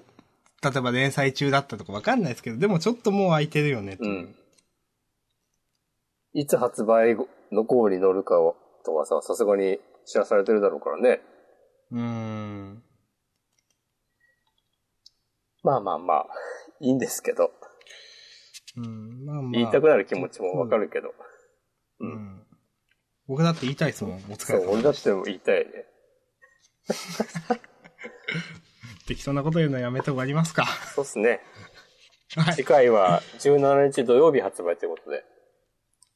[0.64, 4.06] 例えば連載中だったとかわかんないですけど、でもちょっともう空いてるよね、う。
[4.06, 4.36] うん。
[6.34, 7.16] いつ発売
[7.52, 11.22] の号に乗るかを、とかさ、さすがに知らされてるだろうからね。
[11.92, 12.84] うーん。
[15.62, 16.28] まあまあまあ、
[16.80, 17.52] いいんですけど。
[18.78, 19.52] うん、まあまあ。
[19.52, 21.10] 言いたくなる気持ちもわかるけど。
[21.10, 21.16] うん。
[23.28, 25.86] 僕だって言いたいですもん、お疲そう、れ様俺だっても言いたいね。
[29.08, 30.66] 適当なこと言うのやめて終わりますか。
[30.96, 31.42] そうっすね。
[32.36, 32.64] はい次。
[32.64, 35.24] 回は17日土曜日発売ということで。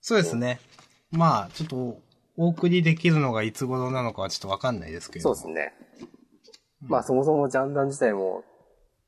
[0.01, 0.59] そうですね。
[1.11, 2.01] まあ、ちょっと、
[2.37, 5.35] お送りできるのがいつ頃なのかはちょっとわかんないですけれども。
[5.35, 5.73] そうですね。
[6.81, 8.43] まあそもそもジャンダン自体も、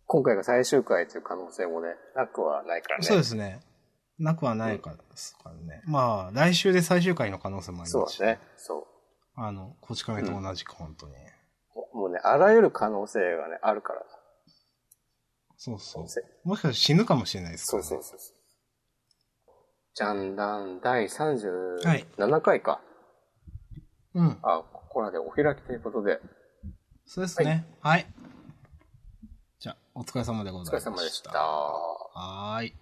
[0.05, 3.03] 今回が最終回という可能性もね、なくはないからね。
[3.05, 3.61] そうですね。
[4.21, 5.81] なくはないからですからね。
[5.85, 8.17] まあ、来週で最終回の可能性もありますし。
[8.17, 8.39] そうだね。
[8.55, 8.85] そう。
[9.35, 11.13] あの、こち亀と同じく本当に。
[11.93, 14.01] もうね、あらゆる可能性がね、あるから。
[15.57, 16.23] そうそうせ。
[16.43, 18.35] もしかしたら死ぬかもしれないですかそうら、そうそうそう。
[19.93, 22.81] ジャンダン第はい37回か。
[24.13, 24.37] うん。
[24.41, 26.19] あ、ここらでお開きということで、
[27.05, 27.65] そうですね。
[27.81, 28.05] はい。
[29.59, 31.03] じゃあ、お疲れ様でごお疲れざいました。
[31.03, 31.39] 様でした。
[31.39, 32.75] はーい。